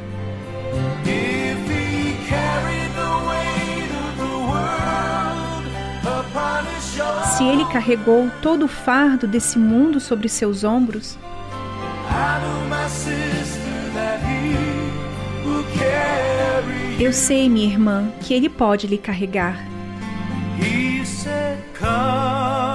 [7.41, 11.17] Se ele carregou todo o fardo desse mundo sobre seus ombros,
[16.99, 19.57] eu sei, minha irmã, que ele pode lhe carregar.
[20.59, 22.70] He said, Come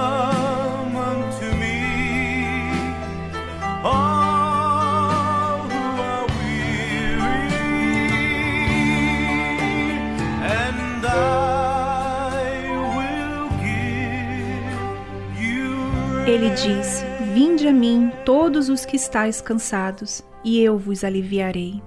[16.57, 21.81] disse: Vinde a mim, todos os que estáis cansados, e eu vos aliviarei.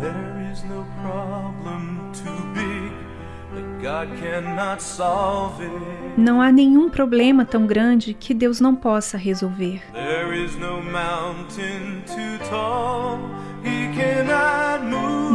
[0.00, 2.92] There is no problem too big
[3.54, 5.72] that God cannot solve it.
[6.16, 9.82] Não há nenhum problema tão grande que Deus não possa resolver.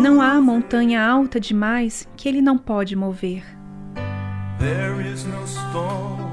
[0.02, 3.44] Não há montanha alta demais que ele não pode mover.
[4.58, 6.29] There is no storm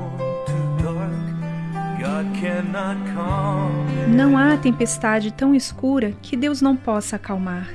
[4.09, 7.69] Não há tempestade tão escura que Deus não possa acalmar.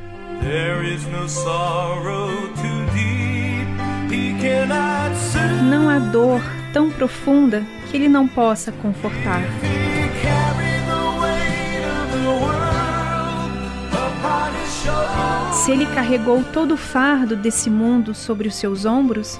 [5.70, 6.42] Não há dor
[6.74, 9.42] tão profunda que ele não possa confortar.
[15.54, 19.40] Se ele carregou todo o fardo desse mundo sobre os seus ombros,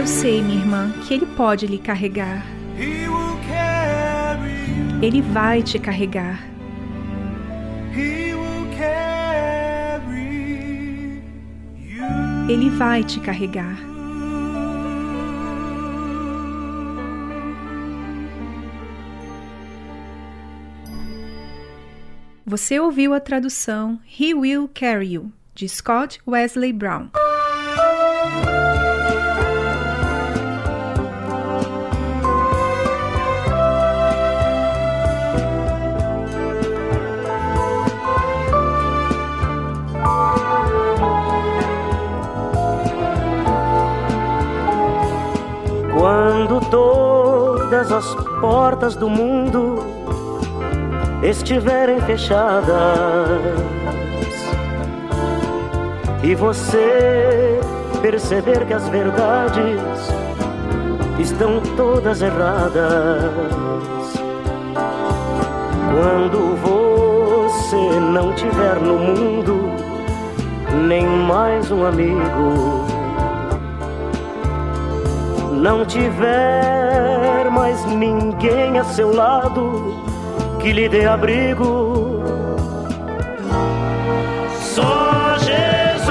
[0.00, 2.42] eu sei, minha irmã, que ele pode lhe carregar.
[5.02, 6.42] Ele vai te carregar.
[12.48, 13.76] Ele vai te carregar.
[22.46, 27.10] Você ouviu a tradução He Will Carry You, de Scott Wesley Brown.
[47.80, 49.78] Todas as portas do mundo
[51.22, 52.68] estiverem fechadas
[56.22, 57.58] e você
[58.02, 59.80] perceber que as verdades
[61.18, 63.22] estão todas erradas.
[65.90, 69.70] Quando você não tiver no mundo
[70.86, 73.00] nem mais um amigo
[75.60, 77.19] não tiver
[77.50, 79.94] mais ninguém a seu lado
[80.60, 82.22] que lhe dê abrigo.
[84.74, 86.06] Só Jesus,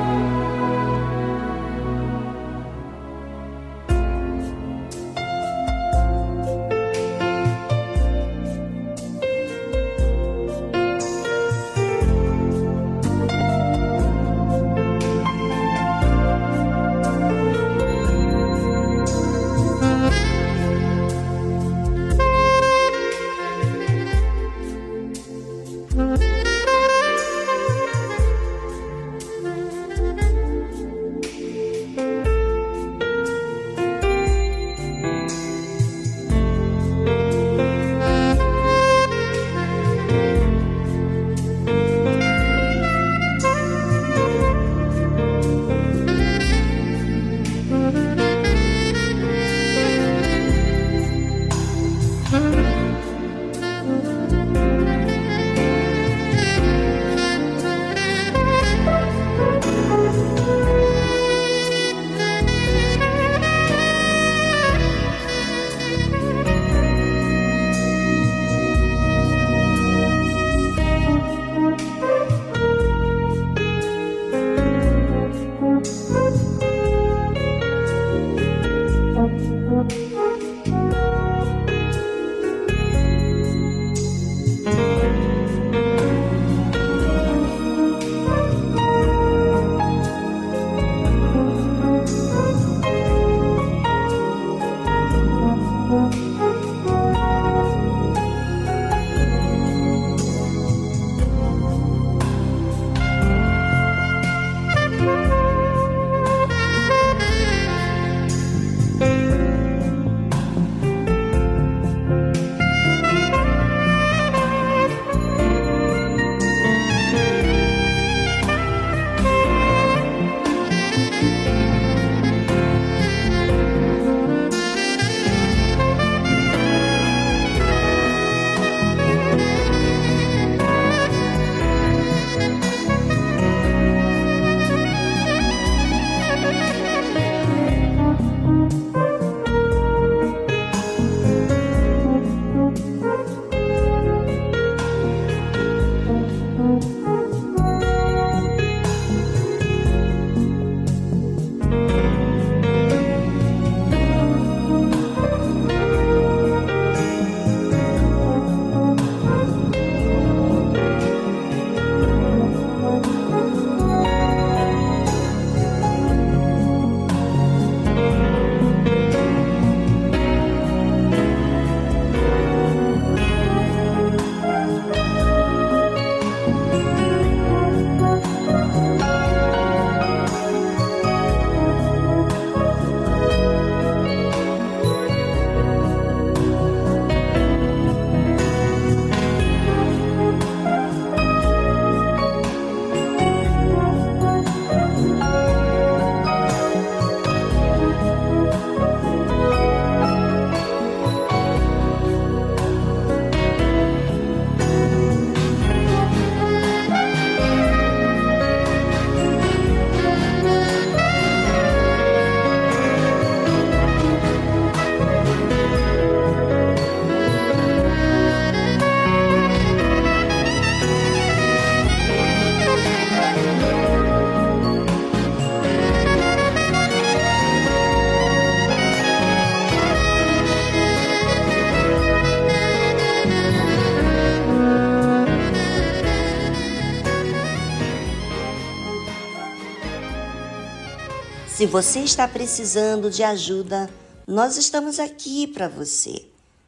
[241.61, 243.87] Se você está precisando de ajuda,
[244.25, 246.25] nós estamos aqui para você.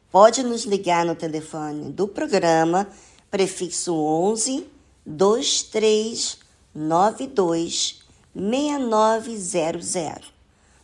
[0.08, 2.86] Pode nos ligar no telefone do programa,
[3.28, 4.64] prefixo 11
[5.04, 7.98] 2392
[8.32, 10.32] 6900.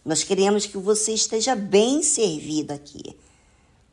[0.04, 3.16] Nós queremos que você esteja bem servido aqui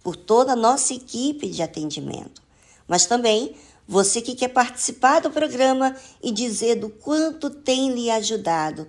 [0.02, 2.41] por toda a nossa equipe de atendimento,
[2.88, 3.56] mas também
[3.88, 8.88] você que quer participar do programa e dizer do quanto tem lhe ajudado.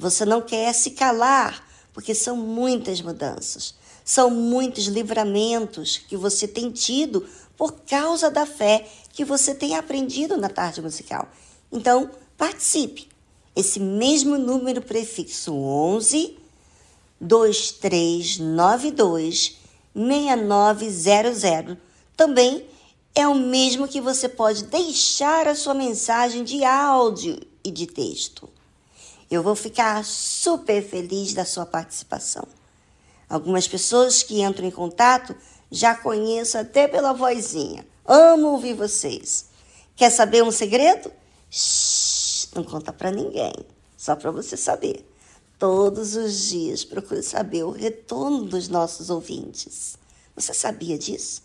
[0.00, 1.62] Você não quer se calar,
[1.92, 8.88] porque são muitas mudanças, são muitos livramentos que você tem tido por causa da fé
[9.12, 11.28] que você tem aprendido na tarde musical.
[11.70, 13.10] Então, participe.
[13.54, 16.38] Esse mesmo número prefixo 11
[17.20, 19.58] 2392
[19.94, 21.76] 6900
[22.16, 22.64] também
[23.14, 28.48] é o mesmo que você pode deixar a sua mensagem de áudio e de texto.
[29.30, 32.44] Eu vou ficar super feliz da sua participação.
[33.28, 35.36] Algumas pessoas que entram em contato
[35.70, 37.86] já conheço até pela vozinha.
[38.04, 39.46] Amo ouvir vocês.
[39.94, 41.12] Quer saber um segredo?
[41.48, 43.54] Shhh, não conta para ninguém,
[43.96, 45.08] só para você saber.
[45.60, 49.96] Todos os dias procuro saber o retorno dos nossos ouvintes.
[50.34, 51.42] Você sabia disso?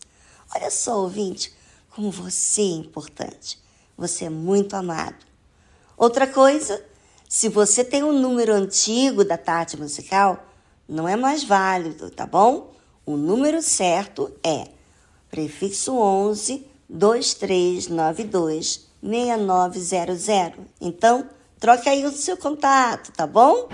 [0.56, 1.54] Olha só, ouvinte,
[1.92, 3.60] como você é importante.
[3.96, 5.24] Você é muito amado.
[5.96, 6.84] Outra coisa,
[7.28, 10.46] se você tem um número antigo da tarde musical,
[10.88, 12.72] não é mais válido, tá bom?
[13.06, 14.68] O número certo é
[15.30, 20.66] prefixo 11 2392 6900.
[20.80, 21.28] Então,
[21.60, 23.68] troque aí o seu contato, tá bom?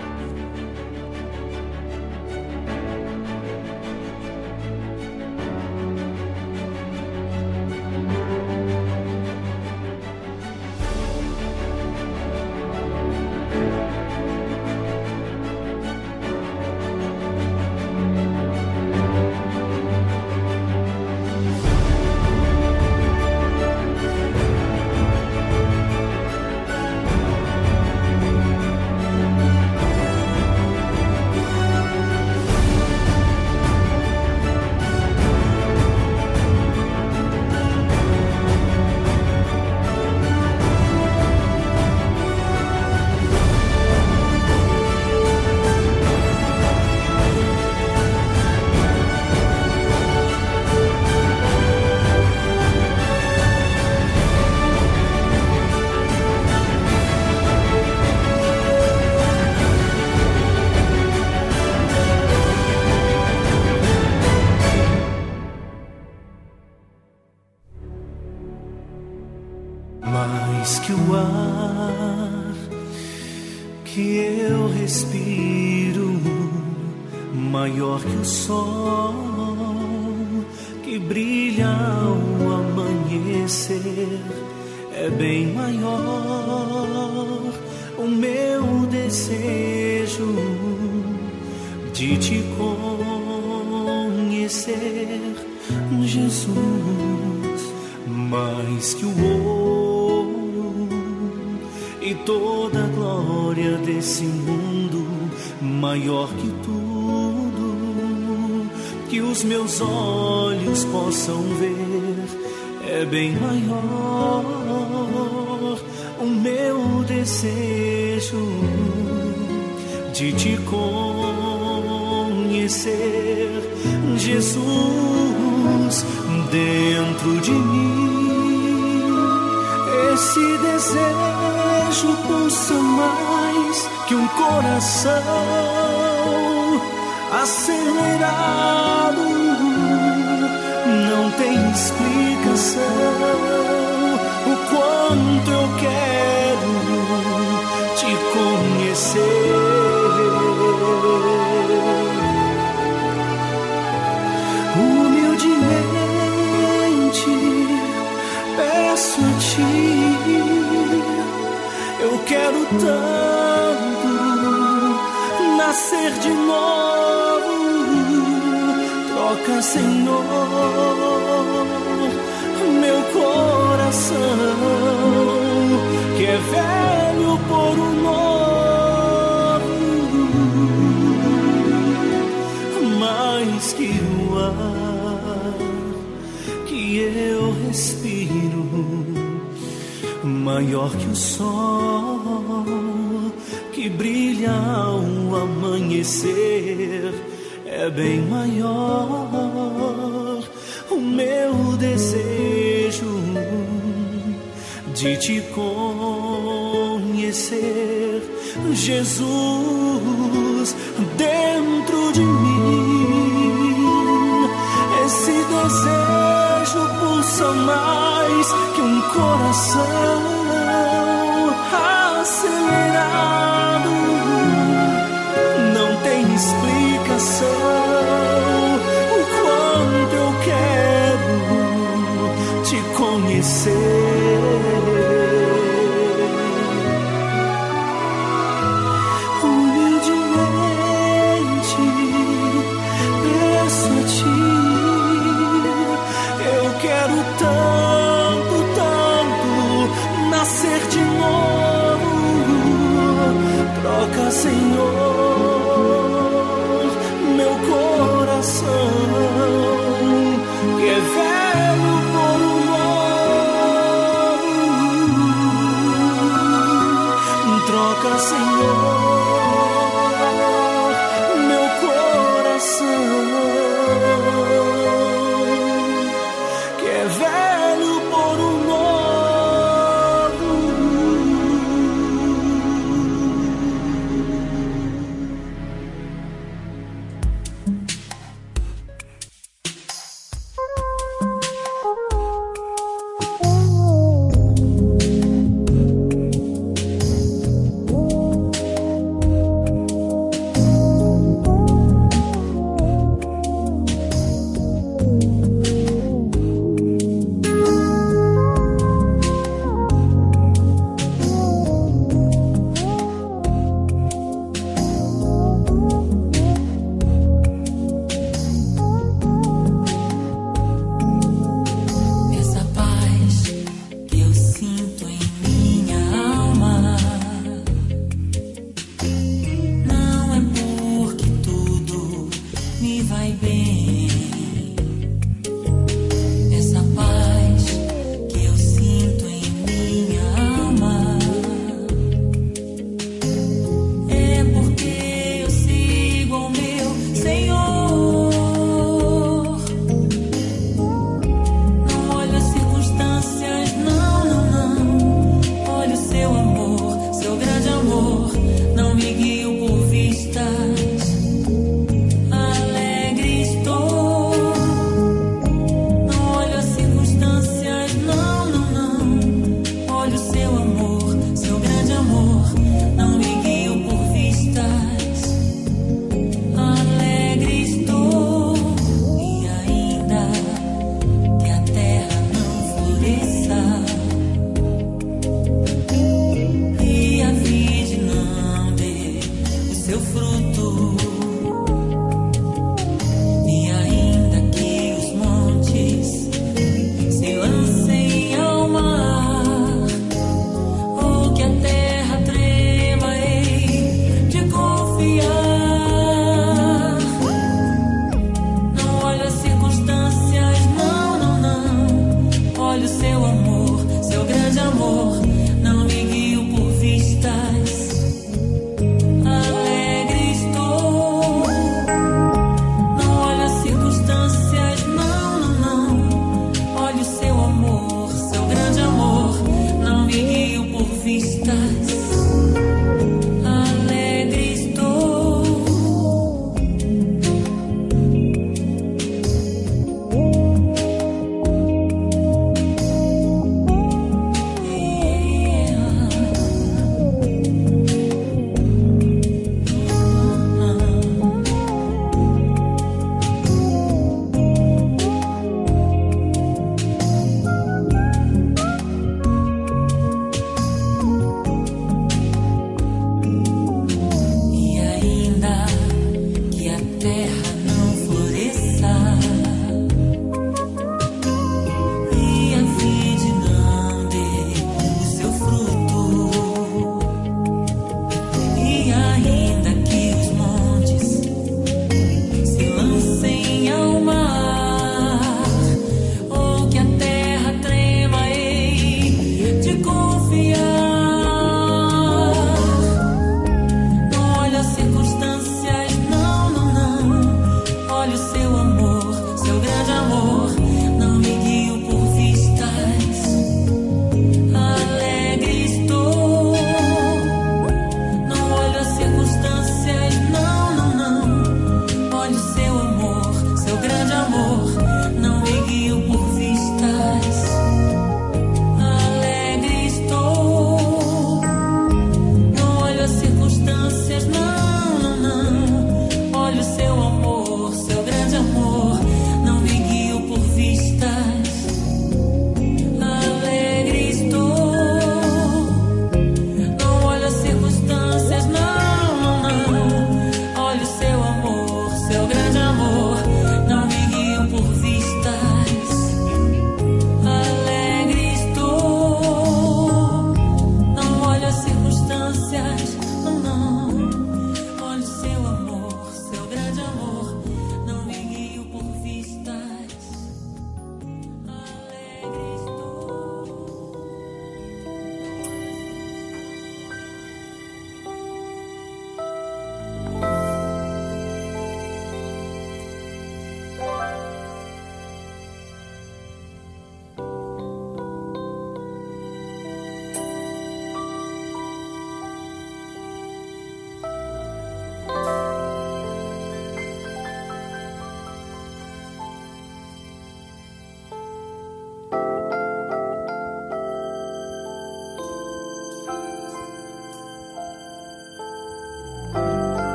[233.42, 233.81] Conhecer.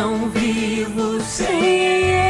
[0.00, 2.29] Não vivo sem ele.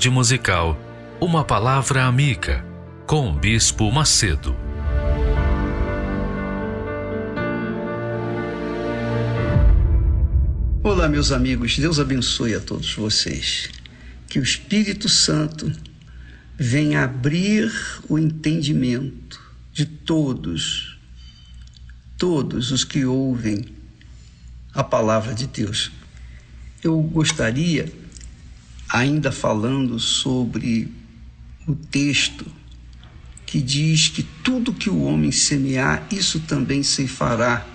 [0.00, 0.80] Tarde musical,
[1.20, 2.64] uma palavra amiga
[3.06, 4.56] com o Bispo Macedo.
[10.82, 13.68] Olá, meus amigos, Deus abençoe a todos vocês.
[14.26, 15.70] Que o Espírito Santo
[16.58, 17.70] venha abrir
[18.08, 19.38] o entendimento
[19.70, 20.98] de todos,
[22.16, 23.66] todos os que ouvem
[24.72, 25.92] a palavra de Deus.
[26.82, 27.92] Eu gostaria,
[29.00, 30.92] ainda falando sobre
[31.66, 32.46] o texto
[33.46, 37.66] que diz que tudo que o homem semear, isso também se fará.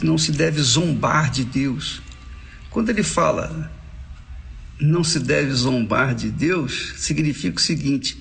[0.00, 2.02] Não se deve zombar de Deus.
[2.70, 3.72] Quando ele fala
[4.78, 8.16] não se deve zombar de Deus, significa o seguinte: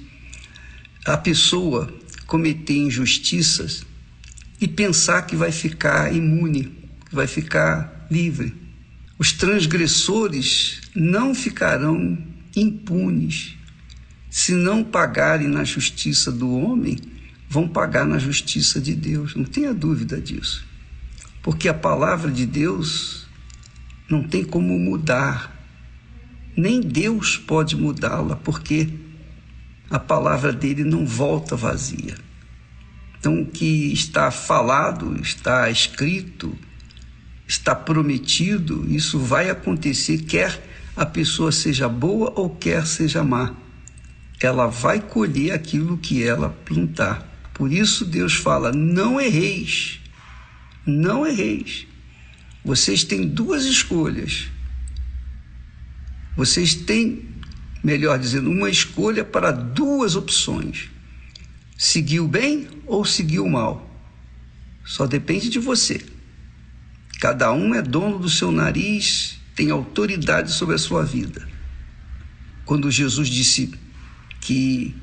[1.06, 1.94] a pessoa
[2.26, 3.86] cometer injustiças
[4.60, 6.74] e pensar que vai ficar imune,
[7.10, 8.56] que vai ficar livre.
[9.20, 12.18] Os transgressores não ficarão
[12.56, 13.58] impunes.
[14.30, 16.98] Se não pagarem na justiça do homem,
[17.50, 19.36] vão pagar na justiça de Deus.
[19.36, 20.66] Não tenha dúvida disso.
[21.44, 23.28] Porque a palavra de Deus
[24.10, 25.54] não tem como mudar.
[26.56, 28.90] Nem Deus pode mudá-la, porque
[29.90, 32.16] a palavra dele não volta vazia.
[33.20, 36.56] Então, o que está falado, está escrito,
[37.48, 43.54] está prometido, isso vai acontecer, quer a pessoa seja boa ou quer seja má.
[44.42, 47.50] Ela vai colher aquilo que ela plantar.
[47.54, 50.00] Por isso Deus fala: não erreis,
[50.86, 51.88] não erreis.
[52.64, 54.50] Vocês têm duas escolhas.
[56.36, 57.30] Vocês têm,
[57.84, 60.90] melhor dizendo, uma escolha para duas opções:
[61.78, 63.90] seguir o bem ou seguir o mal.
[64.84, 66.06] Só depende de você.
[67.20, 71.48] Cada um é dono do seu nariz, tem autoridade sobre a sua vida.
[72.66, 73.74] Quando Jesus disse
[74.42, 74.96] que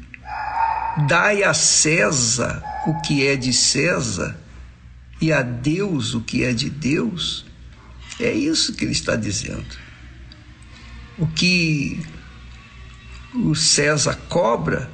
[1.08, 4.38] dai a César o que é de César
[5.20, 7.46] e a Deus o que é de Deus,
[8.20, 9.78] é isso que ele está dizendo.
[11.18, 12.04] O que
[13.34, 14.90] o César cobra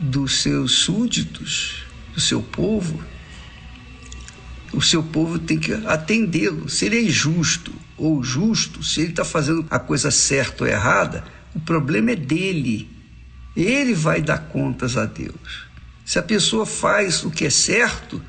[0.00, 1.84] dos seus súditos,
[2.14, 3.00] do seu povo,
[4.72, 6.68] o seu povo tem que atendê-lo.
[6.68, 7.72] Se ele é injusto
[8.02, 11.22] ou justo, se ele está fazendo a coisa certa ou errada,
[11.54, 12.90] o problema é dele.
[13.54, 15.68] Ele vai dar contas a Deus.
[16.04, 18.20] Se a pessoa faz o que é certo,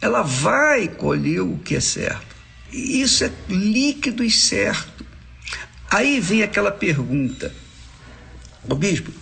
[0.00, 2.34] ela vai colher o que é certo.
[2.72, 5.06] Isso é líquido e certo.
[5.88, 7.54] Aí vem aquela pergunta:
[8.68, 9.12] Ô bispo,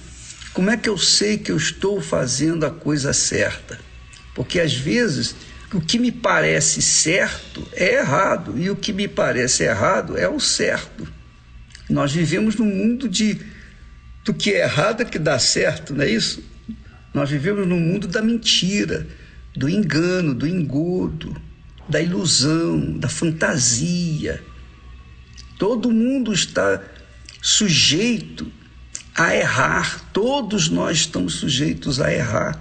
[0.54, 3.78] como é que eu sei que eu estou fazendo a coisa certa?
[4.34, 5.36] Porque às vezes
[5.72, 10.40] o que me parece certo é errado e o que me parece errado é o
[10.40, 11.06] certo.
[11.88, 13.38] Nós vivemos num mundo de
[14.24, 16.42] do que é errado é que dá certo, não é isso?
[17.14, 19.06] Nós vivemos num mundo da mentira,
[19.56, 21.34] do engano, do engodo
[21.88, 24.42] da ilusão, da fantasia.
[25.58, 26.82] Todo mundo está
[27.40, 28.52] sujeito
[29.14, 32.60] a errar, todos nós estamos sujeitos a errar.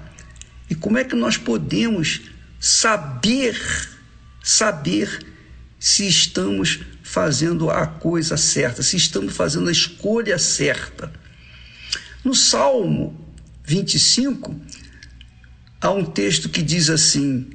[0.70, 2.22] E como é que nós podemos
[2.60, 3.60] saber,
[4.44, 5.26] saber
[5.80, 11.12] se estamos fazendo a coisa certa, se estamos fazendo a escolha certa?
[12.24, 13.18] No Salmo
[13.64, 14.56] 25,
[15.80, 17.50] há um texto que diz assim: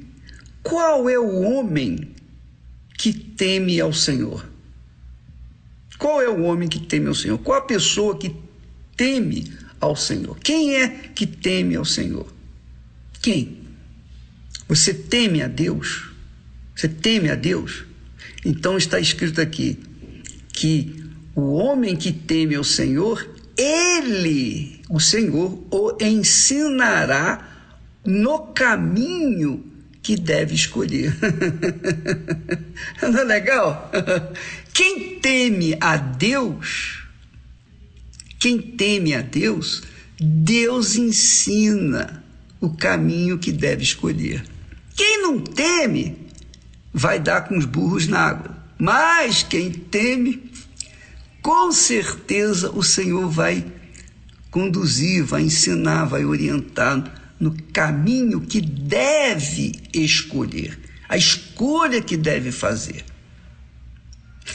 [0.61, 2.13] qual é o homem
[2.97, 4.49] que teme ao Senhor?
[5.97, 7.37] Qual é o homem que teme ao Senhor?
[7.37, 8.35] Qual a pessoa que
[8.95, 10.37] teme ao Senhor?
[10.39, 12.27] Quem é que teme ao Senhor?
[13.21, 13.62] Quem?
[14.73, 16.09] Você teme a Deus?
[16.75, 17.83] Você teme a Deus?
[18.43, 19.77] Então está escrito aqui
[20.51, 21.03] que
[21.35, 23.23] o homem que teme ao Senhor,
[23.55, 27.47] ele, o Senhor, o ensinará
[28.03, 29.63] no caminho
[30.01, 31.15] que deve escolher.
[32.99, 33.91] Não é legal?
[34.73, 37.03] Quem teme a Deus,
[38.39, 39.83] quem teme a Deus,
[40.19, 42.23] Deus ensina
[42.59, 44.51] o caminho que deve escolher.
[44.95, 46.23] Quem não teme,
[46.93, 48.55] vai dar com os burros na água.
[48.77, 50.51] Mas quem teme,
[51.41, 53.65] com certeza o Senhor vai
[54.51, 60.79] conduzir, vai ensinar, vai orientar no caminho que deve escolher,
[61.09, 63.03] a escolha que deve fazer.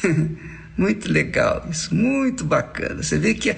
[0.76, 3.02] muito legal isso, muito bacana.
[3.02, 3.56] Você vê que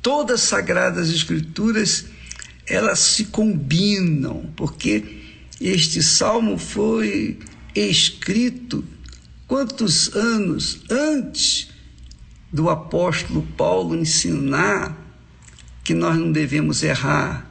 [0.00, 2.06] todas as sagradas escrituras
[2.66, 5.21] elas se combinam, porque
[5.68, 7.38] este salmo foi
[7.74, 8.84] escrito
[9.46, 11.70] quantos anos antes
[12.52, 14.98] do apóstolo Paulo ensinar
[15.84, 17.50] que nós não devemos errar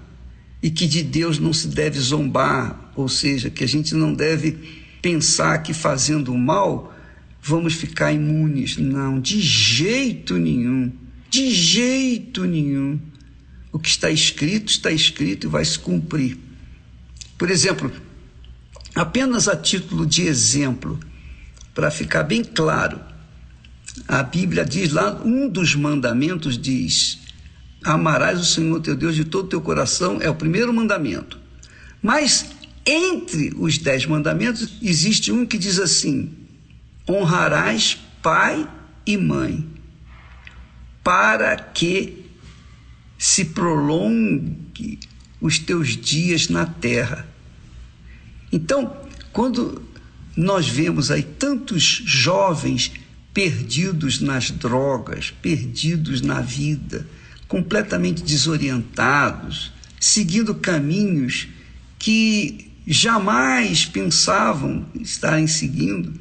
[0.61, 4.57] e que de Deus não se deve zombar, ou seja, que a gente não deve
[5.01, 6.93] pensar que fazendo o mal
[7.41, 8.77] vamos ficar imunes.
[8.77, 10.91] Não, de jeito nenhum.
[11.29, 12.99] De jeito nenhum.
[13.71, 16.37] O que está escrito, está escrito e vai se cumprir.
[17.41, 17.91] Por exemplo,
[18.93, 20.99] apenas a título de exemplo,
[21.73, 23.01] para ficar bem claro,
[24.07, 27.17] a Bíblia diz lá, um dos mandamentos diz:
[27.83, 31.39] Amarás o Senhor teu Deus de todo o teu coração, é o primeiro mandamento.
[31.99, 32.45] Mas
[32.85, 36.31] entre os dez mandamentos existe um que diz assim:
[37.09, 38.69] honrarás pai
[39.03, 39.67] e mãe,
[41.03, 42.23] para que
[43.17, 44.99] se prolongue
[45.41, 47.30] os teus dias na terra.
[48.51, 48.95] Então,
[49.31, 49.81] quando
[50.35, 52.91] nós vemos aí tantos jovens
[53.33, 57.07] perdidos nas drogas, perdidos na vida,
[57.47, 61.47] completamente desorientados, seguindo caminhos
[61.97, 66.13] que jamais pensavam estarem seguindo,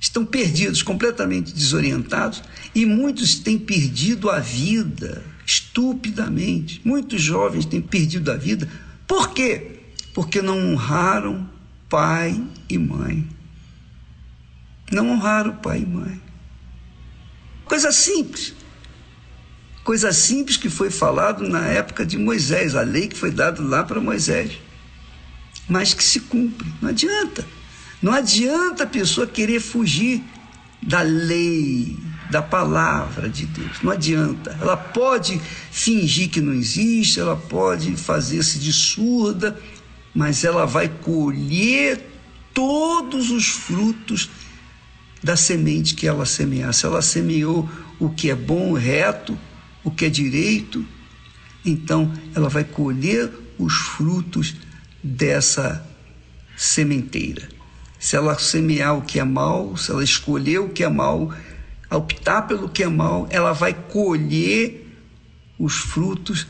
[0.00, 2.42] estão perdidos, completamente desorientados,
[2.74, 6.80] e muitos têm perdido a vida estupidamente.
[6.84, 8.68] Muitos jovens têm perdido a vida.
[9.06, 9.81] Por quê?
[10.14, 11.48] Porque não honraram
[11.88, 13.28] pai e mãe.
[14.90, 16.20] Não honraram pai e mãe.
[17.64, 18.54] Coisa simples.
[19.84, 23.82] Coisa simples que foi falado na época de Moisés, a lei que foi dada lá
[23.82, 24.52] para Moisés.
[25.68, 26.70] Mas que se cumpre.
[26.80, 27.44] Não adianta.
[28.00, 30.22] Não adianta a pessoa querer fugir
[30.82, 31.96] da lei,
[32.30, 33.80] da palavra de Deus.
[33.82, 34.56] Não adianta.
[34.60, 35.40] Ela pode
[35.70, 39.56] fingir que não existe, ela pode fazer-se de surda,
[40.14, 42.00] mas ela vai colher
[42.52, 44.30] todos os frutos
[45.22, 46.72] da semente que ela semear.
[46.74, 47.68] Se ela semeou
[47.98, 49.38] o que é bom, reto,
[49.84, 50.84] o que é direito,
[51.64, 54.56] então ela vai colher os frutos
[55.02, 55.86] dessa
[56.56, 57.48] sementeira.
[57.98, 61.32] Se ela semear o que é mal, se ela escolher o que é mal,
[61.90, 64.88] optar pelo que é mal, ela vai colher
[65.58, 66.46] os frutos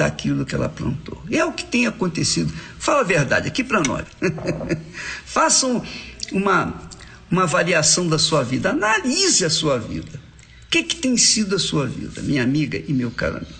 [0.00, 1.22] daquilo que ela plantou.
[1.30, 2.50] É o que tem acontecido.
[2.78, 4.06] Fala a verdade aqui para nós.
[5.26, 5.84] Façam
[6.32, 6.88] uma,
[7.30, 10.18] uma avaliação da sua vida, analise a sua vida.
[10.64, 13.52] O que, que tem sido a sua vida, minha amiga e meu caro amigo?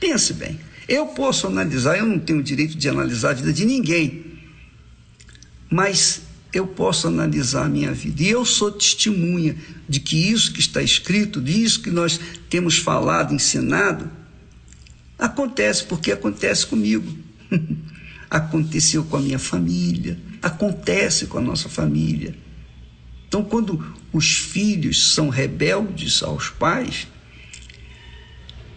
[0.00, 0.58] Pense bem.
[0.88, 4.24] Eu posso analisar, eu não tenho o direito de analisar a vida de ninguém,
[5.68, 8.22] mas eu posso analisar a minha vida.
[8.22, 9.54] E eu sou testemunha
[9.86, 14.23] de que isso que está escrito, disso que nós temos falado, ensinado,
[15.18, 17.06] acontece porque acontece comigo.
[18.30, 22.34] Aconteceu com a minha família, acontece com a nossa família.
[23.28, 27.06] Então, quando os filhos são rebeldes aos pais,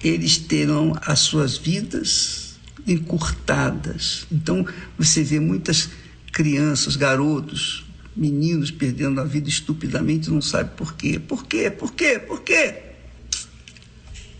[0.03, 4.27] eles terão as suas vidas encurtadas.
[4.31, 4.65] Então,
[4.97, 5.89] você vê muitas
[6.31, 7.85] crianças, garotos,
[8.15, 11.19] meninos perdendo a vida estupidamente, não sabe por quê.
[11.19, 11.69] Por quê?
[11.69, 12.19] Por quê?
[12.19, 12.86] Por quê?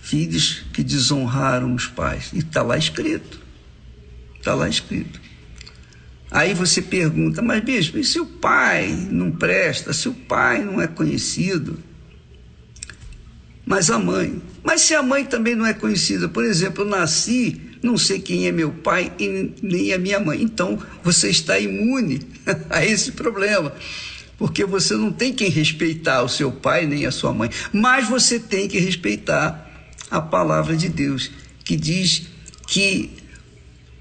[0.08, 2.30] Filhos que desonraram os pais.
[2.32, 3.42] E está lá escrito.
[4.38, 5.20] Está lá escrito.
[6.32, 10.82] Aí você pergunta, mas bispo, e se o pai não presta, se o pai não
[10.82, 11.78] é conhecido?
[13.66, 14.42] Mas a mãe.
[14.64, 18.48] Mas se a mãe também não é conhecida, por exemplo, eu nasci, não sei quem
[18.48, 20.42] é meu pai e nem a minha mãe.
[20.42, 22.22] Então você está imune
[22.70, 23.74] a esse problema.
[24.38, 28.40] Porque você não tem quem respeitar o seu pai nem a sua mãe, mas você
[28.40, 29.67] tem que respeitar
[30.10, 31.32] a palavra de Deus,
[31.64, 32.28] que diz
[32.66, 33.12] que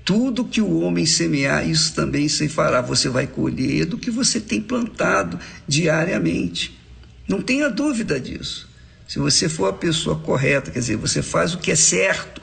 [0.05, 2.81] tudo que o homem semear, isso também se fará.
[2.81, 6.79] Você vai colher do que você tem plantado diariamente.
[7.27, 8.69] Não tenha dúvida disso.
[9.09, 12.41] Se você for a pessoa correta, quer dizer, você faz o que é certo.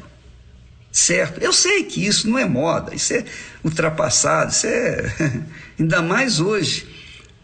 [0.91, 1.41] Certo.
[1.41, 3.26] Eu sei que isso não é moda, isso é
[3.64, 5.44] ultrapassado, isso é.
[5.80, 6.88] Ainda mais hoje,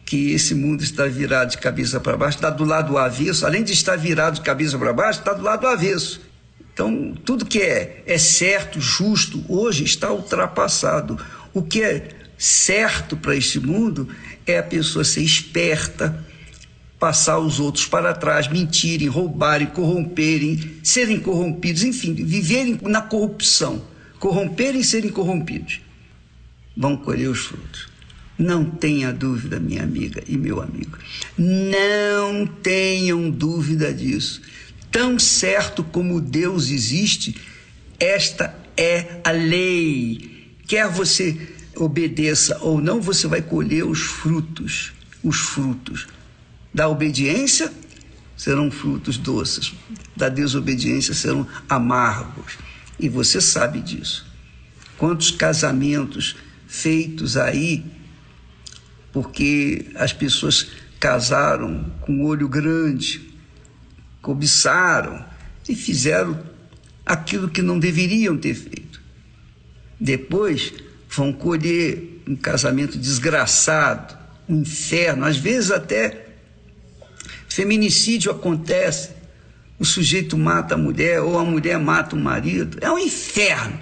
[0.09, 3.73] que esse mundo está virado de cabeça para baixo, está do lado avesso, além de
[3.73, 6.19] estar virado de cabeça para baixo, está do lado avesso.
[6.73, 11.23] Então, tudo que é, é certo, justo, hoje está ultrapassado.
[11.53, 12.09] O que é
[12.39, 14.09] certo para este mundo
[14.47, 16.25] é a pessoa ser esperta,
[16.97, 23.85] passar os outros para trás, mentirem, roubarem, corromperem, serem corrompidos, enfim, viverem na corrupção,
[24.17, 25.81] corromperem e serem corrompidos.
[26.75, 27.88] Vão colher os frutos.
[28.39, 30.97] Não tenha dúvida, minha amiga e meu amigo.
[31.37, 34.41] Não tenham dúvida disso.
[34.89, 37.35] Tão certo como Deus existe,
[37.99, 40.55] esta é a lei.
[40.65, 41.37] Quer você
[41.75, 46.07] obedeça ou não, você vai colher os frutos, os frutos
[46.73, 47.69] da obediência
[48.37, 49.73] serão frutos doces,
[50.15, 52.53] da desobediência serão amargos.
[52.97, 54.25] E você sabe disso.
[54.97, 56.37] Quantos casamentos
[56.67, 57.98] feitos aí
[59.11, 60.67] porque as pessoas
[60.99, 63.21] casaram com olho grande,
[64.21, 65.23] cobiçaram
[65.67, 66.39] e fizeram
[67.05, 69.01] aquilo que não deveriam ter feito.
[69.99, 70.73] Depois
[71.09, 74.17] vão colher um casamento desgraçado,
[74.47, 76.27] um inferno, às vezes até
[77.47, 79.11] feminicídio acontece.
[79.77, 82.77] O sujeito mata a mulher ou a mulher mata o marido.
[82.81, 83.79] É um inferno.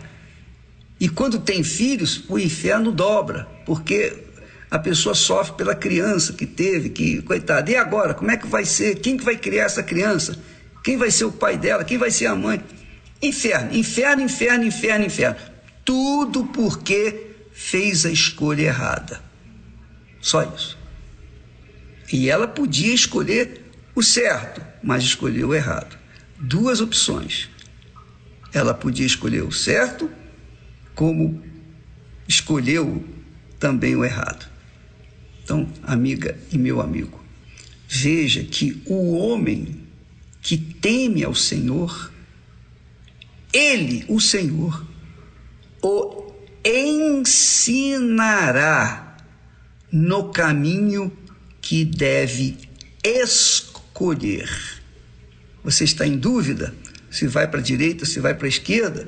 [1.00, 4.27] E quando tem filhos, o inferno dobra, porque
[4.70, 7.72] a pessoa sofre pela criança que teve, que coitada.
[7.72, 9.00] E agora, como é que vai ser?
[9.00, 10.38] Quem que vai criar essa criança?
[10.84, 11.84] Quem vai ser o pai dela?
[11.84, 12.62] Quem vai ser a mãe?
[13.22, 15.38] Inferno, inferno, inferno, inferno, inferno.
[15.86, 19.22] Tudo porque fez a escolha errada.
[20.22, 20.78] Só isso.
[22.12, 23.66] E ela podia escolher
[23.96, 25.98] o certo, mas escolheu o errado.
[26.38, 27.50] Duas opções.
[28.54, 30.10] Ela podia escolher o certo,
[30.94, 31.42] como
[32.28, 33.04] escolheu
[33.60, 34.57] também o errado.
[35.48, 37.24] Então, amiga e meu amigo,
[37.88, 39.78] veja que o homem
[40.42, 42.12] que teme ao Senhor,
[43.54, 44.86] ele, o Senhor,
[45.82, 46.34] o
[46.66, 47.96] ensinará
[49.90, 51.18] no caminho
[51.62, 52.58] que deve
[53.02, 54.50] escolher.
[55.64, 56.76] Você está em dúvida
[57.10, 59.08] se vai para a direita, se vai para a esquerda?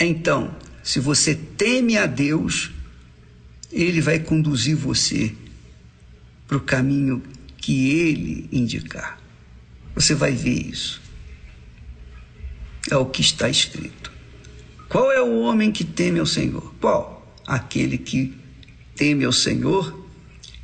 [0.00, 2.72] Então, se você teme a Deus,
[3.70, 5.36] Ele vai conduzir você
[6.52, 7.22] para o caminho
[7.56, 9.18] que Ele indicar.
[9.94, 11.00] Você vai ver isso.
[12.90, 14.12] É o que está escrito.
[14.86, 16.74] Qual é o homem que teme ao Senhor?
[16.78, 17.34] Qual?
[17.46, 18.36] Aquele que
[18.94, 20.06] teme ao Senhor,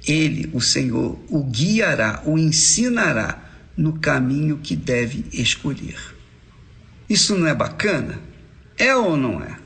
[0.07, 3.43] ele, o Senhor, o guiará, o ensinará
[3.75, 5.99] no caminho que deve escolher.
[7.09, 8.21] Isso não é bacana?
[8.77, 9.59] É ou não é?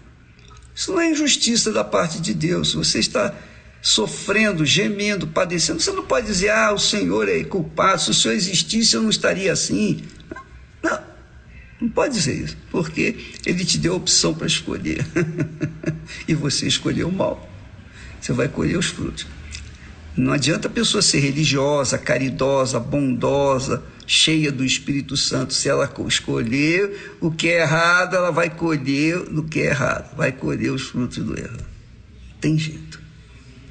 [0.73, 2.75] Isso não é injustiça da parte de Deus.
[2.75, 3.35] Você está
[3.83, 5.83] sofrendo, gemendo, padecendo.
[5.83, 9.11] Você não pode dizer, ah, o Senhor é culpado, se o Senhor existisse eu não
[9.11, 10.03] estaria assim.
[10.81, 11.01] Não,
[11.81, 15.05] não pode dizer isso, porque Ele te deu a opção para escolher
[16.29, 17.51] e você escolheu o mal.
[18.21, 19.27] Você vai colher os frutos.
[20.17, 25.55] Não adianta a pessoa ser religiosa, caridosa, bondosa, cheia do Espírito Santo.
[25.55, 30.31] Se ela escolher o que é errado, ela vai colher o que é errado, vai
[30.31, 31.59] colher os frutos do erro.
[32.41, 33.02] Tem jeito.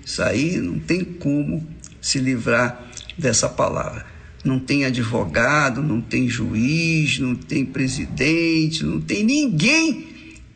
[0.05, 1.67] Isso aí não tem como
[2.01, 2.87] se livrar
[3.17, 4.05] dessa palavra.
[4.43, 10.07] Não tem advogado, não tem juiz, não tem presidente, não tem ninguém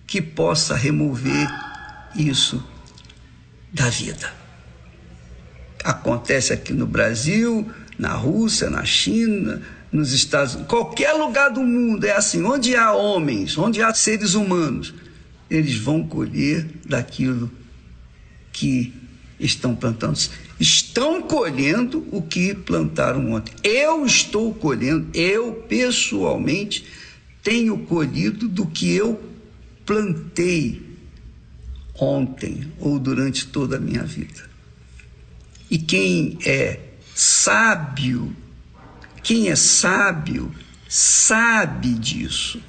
[0.07, 1.47] que possa remover
[2.15, 2.63] isso
[3.71, 4.33] da vida.
[5.83, 9.61] Acontece aqui no Brasil, na Rússia, na China,
[9.91, 12.43] nos Estados Unidos, qualquer lugar do mundo é assim.
[12.43, 14.93] Onde há homens, onde há seres humanos,
[15.49, 17.51] eles vão colher daquilo
[18.51, 18.93] que
[19.39, 20.19] estão plantando.
[20.59, 23.53] Estão colhendo o que plantaram ontem.
[23.63, 26.85] Eu estou colhendo, eu pessoalmente
[27.43, 29.21] tenho colhido do que eu
[29.85, 30.81] plantei
[31.99, 34.49] ontem ou durante toda a minha vida.
[35.69, 36.79] E quem é
[37.13, 38.35] sábio,
[39.23, 40.51] quem é sábio,
[40.87, 42.61] sabe disso.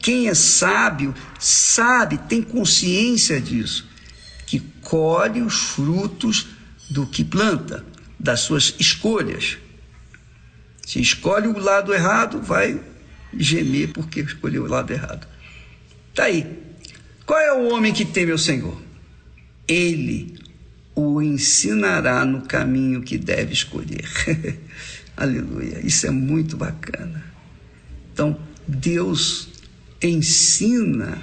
[0.00, 3.86] Quem é sábio, sabe, tem consciência disso,
[4.90, 6.48] colhe os frutos
[6.90, 7.84] do que planta,
[8.18, 9.56] das suas escolhas.
[10.84, 12.80] Se escolhe o lado errado, vai
[13.32, 15.28] gemer porque escolheu o lado errado.
[16.12, 16.58] Tá aí.
[17.24, 18.82] Qual é o homem que teme ao Senhor?
[19.68, 20.36] Ele
[20.92, 24.10] o ensinará no caminho que deve escolher.
[25.16, 25.86] Aleluia.
[25.86, 27.24] Isso é muito bacana.
[28.12, 28.36] Então,
[28.66, 29.50] Deus
[30.02, 31.22] ensina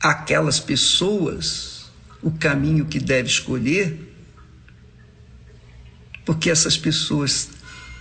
[0.00, 1.71] aquelas pessoas
[2.22, 3.98] o caminho que deve escolher,
[6.24, 7.50] porque essas pessoas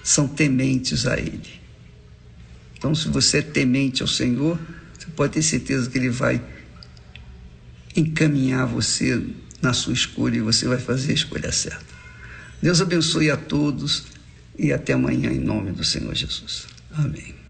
[0.03, 1.61] são tementes a Ele.
[2.77, 4.59] Então, se você é temente ao Senhor,
[4.97, 6.41] você pode ter certeza que Ele vai
[7.95, 9.23] encaminhar você
[9.61, 11.85] na sua escolha e você vai fazer a escolha certa.
[12.61, 14.05] Deus abençoe a todos
[14.57, 16.67] e até amanhã em nome do Senhor Jesus.
[16.91, 17.40] Amém.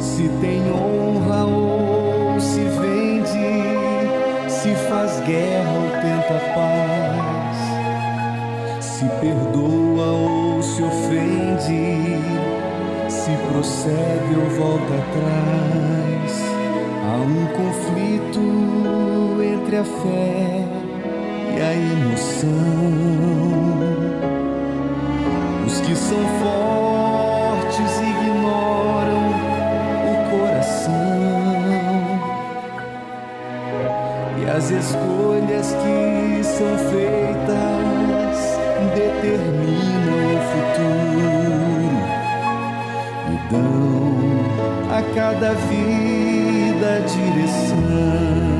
[0.00, 7.56] Se tem honra ou se vende, se faz guerra ou tenta paz,
[8.82, 12.18] se perdoa ou se ofende,
[13.10, 16.32] se prossegue ou volta atrás.
[17.04, 18.40] Há um conflito
[19.42, 20.64] entre a fé
[21.56, 22.48] e a emoção.
[25.66, 26.89] Os que são fortes
[34.80, 38.38] escolhas que são feitas
[38.94, 42.00] determinam o futuro
[43.28, 48.59] e dão a cada vida direção.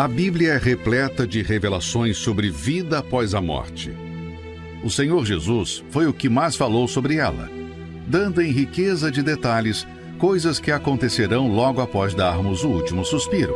[0.00, 3.94] A Bíblia é repleta de revelações sobre vida após a morte.
[4.82, 7.50] O Senhor Jesus foi o que mais falou sobre ela,
[8.06, 9.86] dando em riqueza de detalhes
[10.16, 13.54] coisas que acontecerão logo após darmos o último suspiro.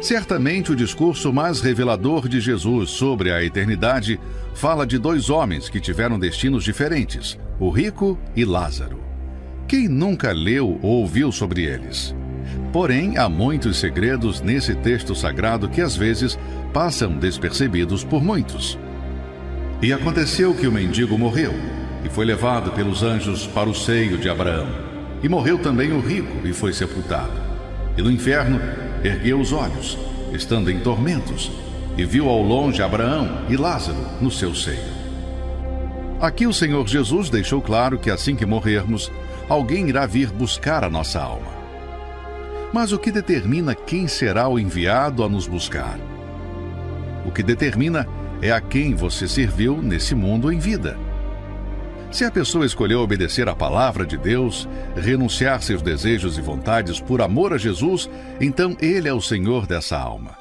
[0.00, 4.18] Certamente o discurso mais revelador de Jesus sobre a eternidade
[4.52, 8.98] fala de dois homens que tiveram destinos diferentes, o rico e Lázaro.
[9.68, 12.12] Quem nunca leu ou ouviu sobre eles?
[12.74, 16.36] Porém, há muitos segredos nesse texto sagrado que às vezes
[16.72, 18.76] passam despercebidos por muitos.
[19.80, 21.54] E aconteceu que o mendigo morreu
[22.04, 24.66] e foi levado pelos anjos para o seio de Abraão.
[25.22, 27.30] E morreu também o rico e foi sepultado.
[27.96, 28.60] E no inferno
[29.04, 29.96] ergueu os olhos,
[30.32, 31.52] estando em tormentos,
[31.96, 34.82] e viu ao longe Abraão e Lázaro no seu seio.
[36.20, 39.12] Aqui o Senhor Jesus deixou claro que assim que morrermos,
[39.48, 41.53] alguém irá vir buscar a nossa alma.
[42.74, 45.96] Mas o que determina quem será o enviado a nos buscar?
[47.24, 48.04] O que determina
[48.42, 50.98] é a quem você serviu nesse mundo em vida.
[52.10, 57.22] Se a pessoa escolheu obedecer à palavra de Deus, renunciar seus desejos e vontades por
[57.22, 58.10] amor a Jesus,
[58.40, 60.36] então Ele é o Senhor dessa alma.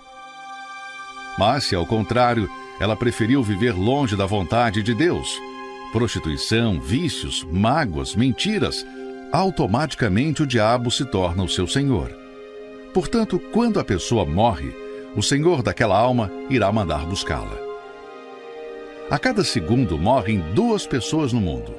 [1.37, 2.49] Mas, se ao contrário,
[2.79, 5.39] ela preferiu viver longe da vontade de Deus,
[5.91, 8.83] prostituição, vícios, mágoas, mentiras,
[9.31, 12.22] automaticamente o diabo se torna o seu senhor.
[12.93, 14.71] Portanto, quando a pessoa morre,
[15.15, 17.57] o senhor daquela alma irá mandar buscá-la.
[19.09, 21.73] A cada segundo morrem duas pessoas no mundo.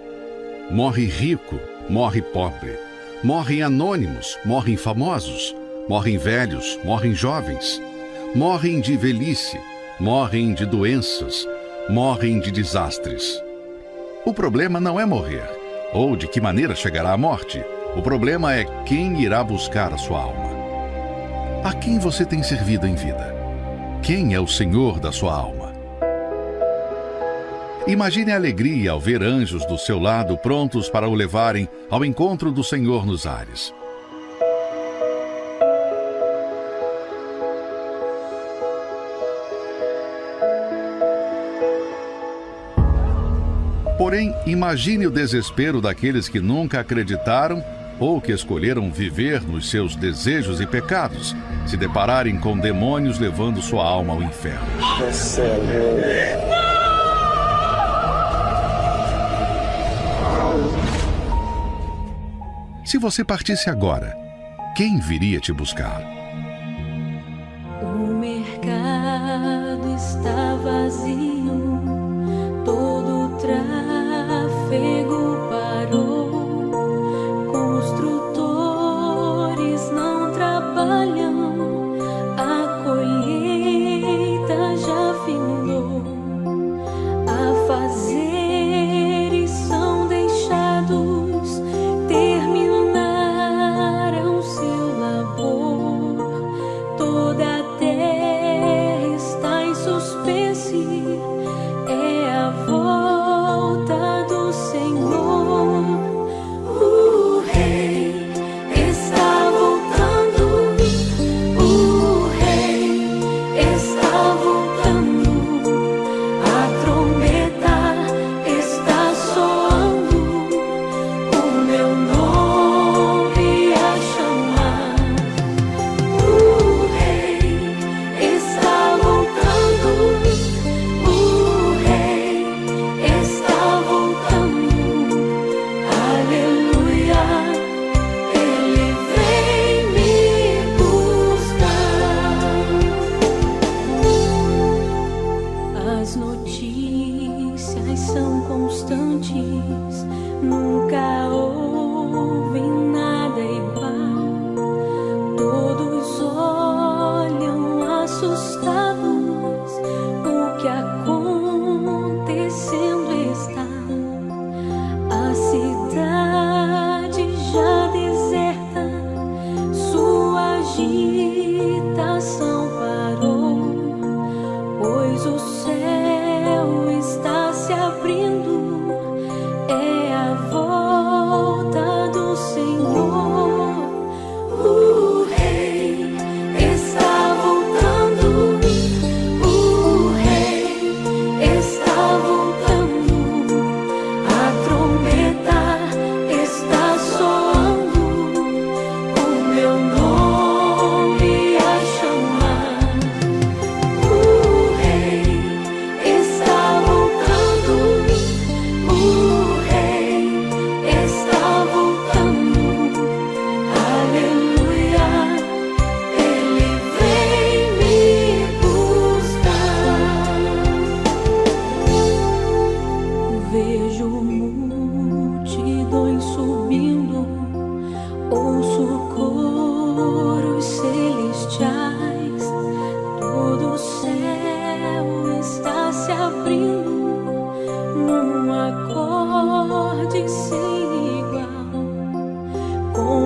[0.70, 1.58] Morre rico,
[1.88, 2.76] morre pobre.
[3.22, 5.54] Morrem anônimos, morrem famosos.
[5.88, 7.80] Morrem velhos, morrem jovens.
[8.34, 9.60] Morrem de velhice,
[10.00, 11.46] morrem de doenças,
[11.88, 13.40] morrem de desastres.
[14.24, 15.48] O problema não é morrer,
[15.92, 17.62] ou de que maneira chegará a morte.
[17.94, 20.53] O problema é quem irá buscar a sua alma.
[21.64, 23.34] A quem você tem servido em vida?
[24.02, 25.72] Quem é o Senhor da sua alma?
[27.86, 32.52] Imagine a alegria ao ver anjos do seu lado prontos para o levarem ao encontro
[32.52, 33.72] do Senhor nos ares.
[43.96, 47.64] Porém, imagine o desespero daqueles que nunca acreditaram
[47.98, 51.34] ou que escolheram viver nos seus desejos e pecados,
[51.66, 54.66] se depararem com demônios levando sua alma ao inferno.
[62.84, 64.14] Se você partisse agora,
[64.76, 66.23] quem viria te buscar?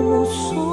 [0.09, 0.68] 无所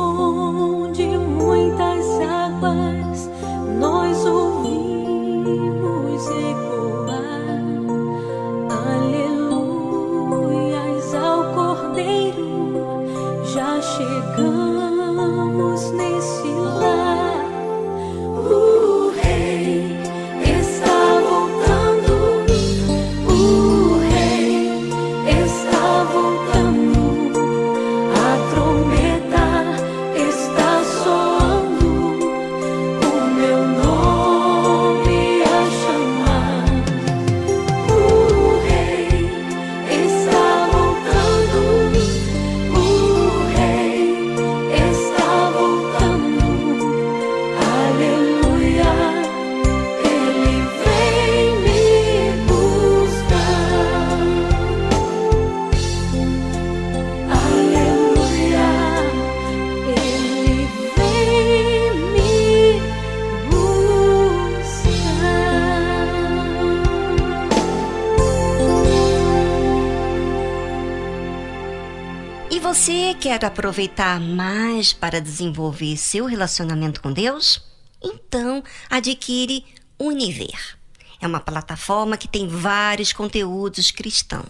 [73.38, 77.62] quer aproveitar mais para desenvolver seu relacionamento com Deus?
[78.02, 79.64] Então, adquire
[79.98, 80.78] Univer.
[81.20, 84.48] É uma plataforma que tem vários conteúdos cristãos.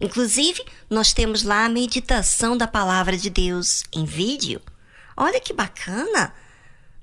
[0.00, 4.60] Inclusive, nós temos lá a meditação da palavra de Deus em vídeo.
[5.16, 6.34] Olha que bacana!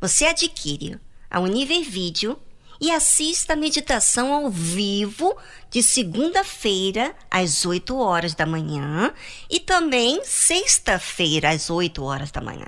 [0.01, 2.37] Você adquire a Univer Vídeo
[2.79, 5.35] e assista a meditação ao vivo
[5.69, 9.13] de segunda-feira às 8 horas da manhã
[9.49, 12.67] e também sexta-feira às 8 horas da manhã.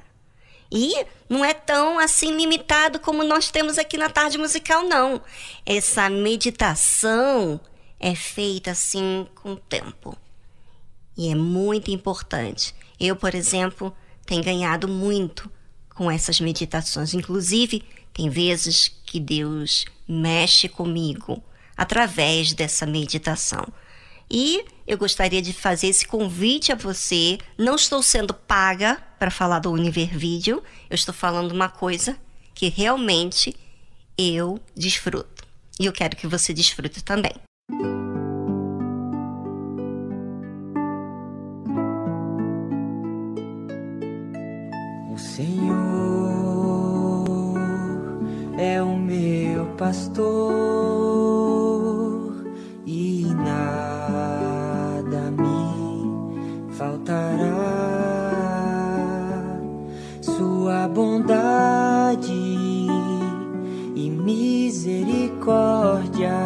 [0.71, 5.21] E não é tão assim limitado como nós temos aqui na tarde musical, não.
[5.65, 7.59] Essa meditação
[7.99, 10.17] é feita assim com tempo.
[11.17, 12.73] E é muito importante.
[12.99, 15.51] Eu, por exemplo, tenho ganhado muito
[15.93, 17.13] com essas meditações.
[17.13, 17.83] Inclusive,
[18.13, 21.41] tem vezes que Deus mexe comigo
[21.77, 23.65] através dessa meditação.
[24.29, 27.37] E eu gostaria de fazer esse convite a você.
[27.57, 32.17] Não estou sendo paga para falar do Univer Vídeo, eu estou falando uma coisa
[32.53, 33.55] que realmente
[34.17, 35.45] eu desfruto.
[35.79, 37.33] E eu quero que você desfrute também.
[49.81, 50.21] Pastor
[52.85, 57.49] e nada me faltará.
[60.21, 62.31] Sua bondade
[63.95, 66.37] e misericórdia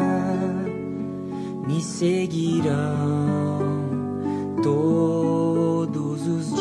[1.68, 2.80] me seguirão
[4.64, 6.56] todos os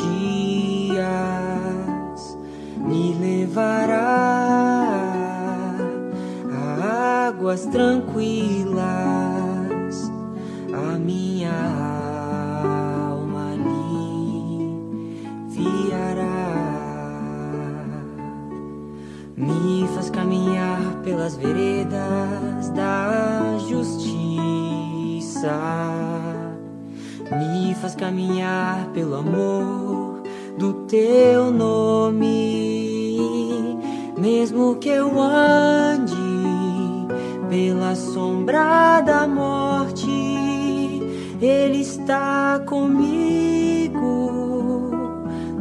[0.90, 2.36] dias
[2.84, 4.53] me levará
[7.44, 8.80] águas tranquilas,
[10.72, 11.52] a minha
[13.10, 13.52] alma
[15.52, 15.82] aliviará.
[19.36, 25.52] Me faz caminhar pelas veredas da justiça.
[27.30, 30.22] Me faz caminhar pelo amor
[30.56, 32.38] do teu nome,
[34.16, 36.23] mesmo que eu ande
[37.54, 40.10] pela sombra da morte,
[41.40, 44.00] Ele está comigo,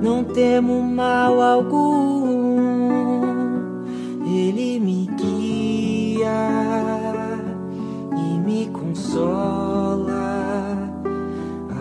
[0.01, 2.63] não temo mal algum,
[4.25, 6.31] Ele me guia
[8.17, 10.09] e me consola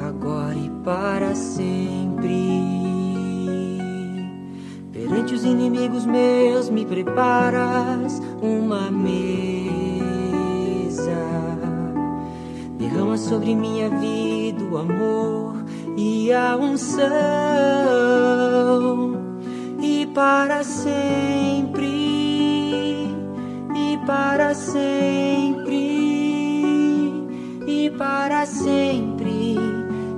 [0.06, 2.60] agora e para sempre.
[4.92, 9.61] Perante os inimigos meus, me preparas uma mesa.
[12.78, 15.64] Derrama sobre minha vida o amor
[15.96, 17.06] e a unção,
[19.80, 21.86] e para sempre,
[23.74, 25.76] e para sempre,
[27.66, 29.56] e para sempre,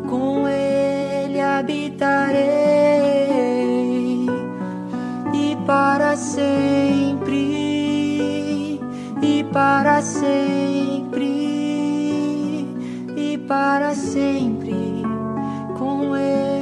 [0.08, 2.44] com Ele habitarei.
[5.32, 7.03] E para sempre,
[9.54, 11.22] para sempre,
[13.16, 15.04] e para sempre,
[15.78, 16.53] com Ele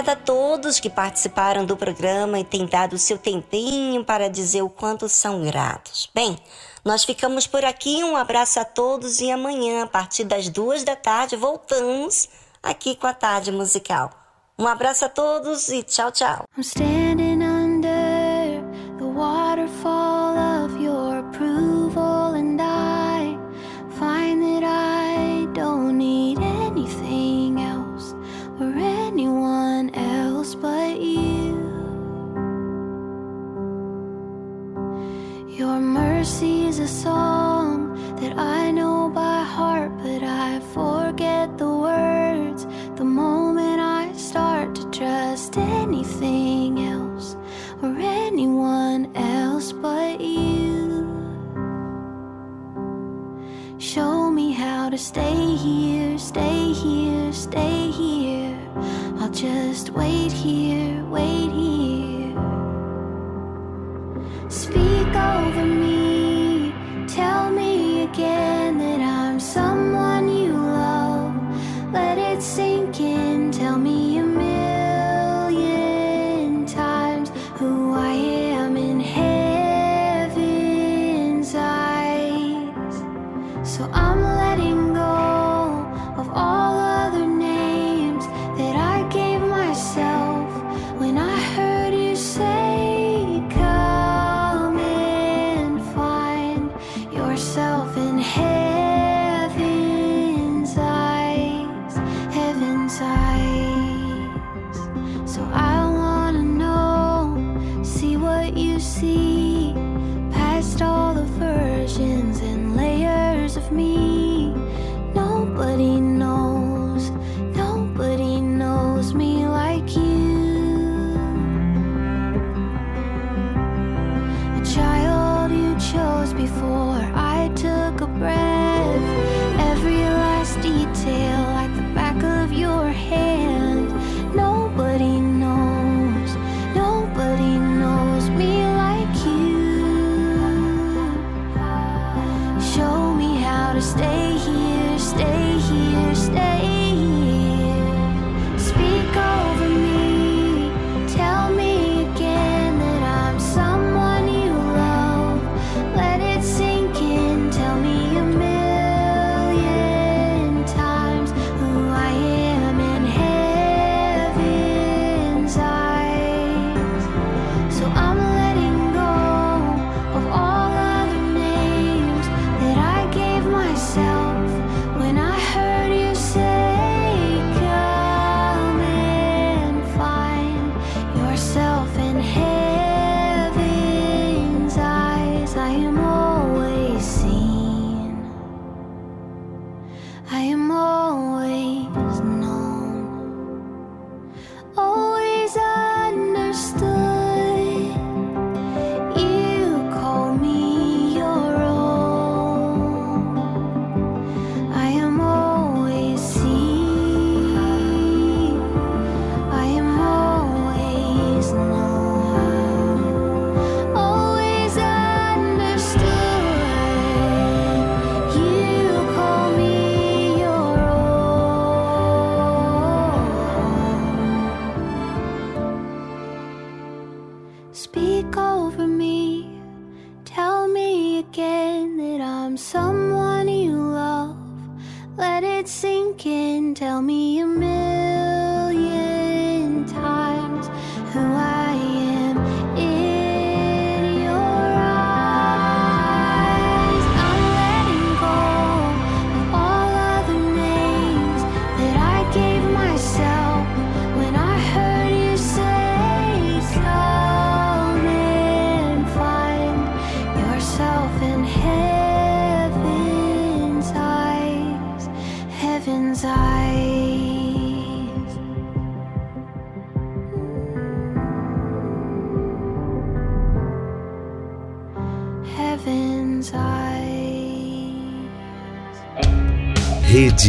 [0.00, 4.62] Obrigada a todos que participaram do programa e têm dado o seu tempinho para dizer
[4.62, 6.08] o quanto são gratos.
[6.14, 6.38] Bem,
[6.82, 8.02] nós ficamos por aqui.
[8.02, 12.30] Um abraço a todos e amanhã, a partir das duas da tarde, voltamos
[12.62, 14.10] aqui com a Tarde Musical.
[14.58, 16.44] Um abraço a todos e tchau, tchau.
[36.80, 44.12] A song that I know by heart, but I forget the words the moment I
[44.14, 47.36] start to trust anything else
[47.82, 51.06] or anyone else but you.
[53.78, 58.58] Show me how to stay here, stay here, stay here.
[59.18, 62.36] I'll just wait here, wait here.
[64.48, 66.29] Speak over me,
[67.14, 69.09] tell me again that I'm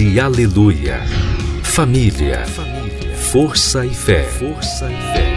[0.02, 1.00] Rede Aleluia.
[1.62, 2.44] Família.
[3.16, 4.24] Força e fé.
[4.24, 5.31] Força e fé.